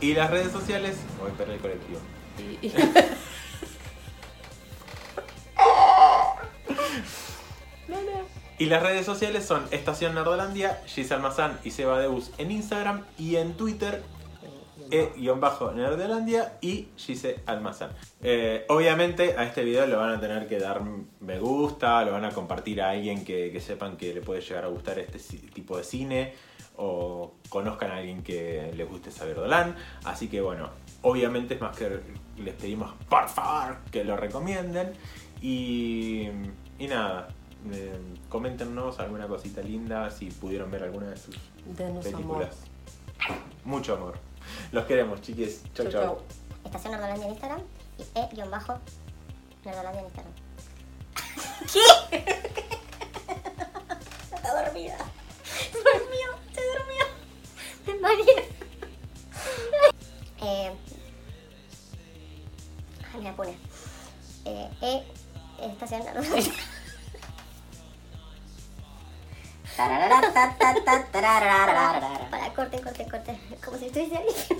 Y, 0.00 0.10
Y 0.10 0.14
las 0.14 0.30
redes 0.30 0.52
sociales, 0.52 0.96
voy 1.20 1.30
a 1.30 1.34
perder 1.34 1.54
el 1.56 1.60
colectivo. 1.60 1.98
y- 2.62 2.68
Y 8.58 8.66
las 8.66 8.82
redes 8.82 9.04
sociales 9.04 9.44
son 9.44 9.64
Estación 9.70 10.14
Nerdolandia, 10.14 10.80
Gis 10.86 11.12
Almazán 11.12 11.58
y 11.62 11.72
Seba 11.72 12.00
Deus 12.00 12.30
en 12.38 12.50
Instagram 12.50 13.04
y 13.18 13.36
en 13.36 13.54
Twitter 13.54 14.02
e-nerdolandia 14.90 16.58
y 16.60 16.88
Gise 16.96 17.40
Almazán. 17.46 17.90
Eh, 18.22 18.64
obviamente 18.68 19.34
a 19.36 19.44
este 19.44 19.64
video 19.64 19.86
le 19.86 19.96
van 19.96 20.14
a 20.14 20.20
tener 20.20 20.46
que 20.48 20.58
dar 20.58 20.82
me 21.20 21.38
gusta, 21.38 22.04
lo 22.04 22.12
van 22.12 22.24
a 22.24 22.30
compartir 22.30 22.80
a 22.82 22.90
alguien 22.90 23.24
que, 23.24 23.58
sepan 23.60 23.96
que 23.96 24.14
le 24.14 24.20
puede 24.20 24.40
llegar 24.40 24.64
a 24.64 24.68
gustar 24.68 24.98
este 24.98 25.18
tipo 25.50 25.76
de 25.76 25.84
cine 25.84 26.34
o 26.76 27.34
conozcan 27.48 27.90
a 27.90 27.96
alguien 27.96 28.22
que 28.22 28.72
les 28.76 28.88
guste 28.88 29.10
saber 29.10 29.36
Dolan. 29.36 29.74
Así 30.04 30.28
que 30.28 30.40
bueno, 30.40 30.70
obviamente 31.02 31.54
es 31.54 31.60
más 31.60 31.76
que 31.76 32.00
les 32.38 32.54
pedimos 32.54 32.94
por 33.08 33.28
favor 33.28 33.78
que 33.90 34.04
lo 34.04 34.16
recomienden 34.16 34.92
y 35.40 36.28
nada. 36.78 37.28
Eh, 37.72 37.98
coméntenos 38.28 38.98
alguna 39.00 39.26
cosita 39.26 39.60
linda 39.62 40.10
si 40.10 40.30
pudieron 40.30 40.70
ver 40.70 40.84
alguna 40.84 41.08
de 41.10 41.16
sus 41.16 41.36
Denos 41.64 42.06
amor. 42.06 42.16
películas. 42.16 42.56
Mucho 43.64 43.94
amor. 43.94 44.18
Los 44.72 44.84
queremos, 44.84 45.20
chiques. 45.22 45.62
Chau, 45.74 45.88
Chau, 45.88 46.02
chau. 46.02 46.18
Estación 46.64 46.92
Nerdolandia 46.92 47.24
en 47.26 47.30
Instagram 47.32 47.60
y 47.98 48.02
e-nerdolandia 48.18 50.00
en 50.00 50.06
Instagram. 50.06 50.32
Está 54.34 54.64
dormida. 54.64 54.96
Se 55.44 55.78
durmió, 55.78 56.28
se 56.54 56.60
durmió. 56.62 57.04
Me 57.86 57.94
mareé. 58.00 58.48
Eh. 60.42 60.72
Ay, 63.14 63.20
me 63.22 63.28
apune. 63.28 63.56
Eh, 64.44 64.70
e 64.82 65.66
Estación 65.66 66.04
Nerdolandia. 66.04 66.52
Para, 69.76 70.08
corte, 72.54 72.80
corte, 72.80 73.06
corte. 73.10 73.40
Como 73.64 73.76
si 73.76 73.86
estuviese. 73.86 74.56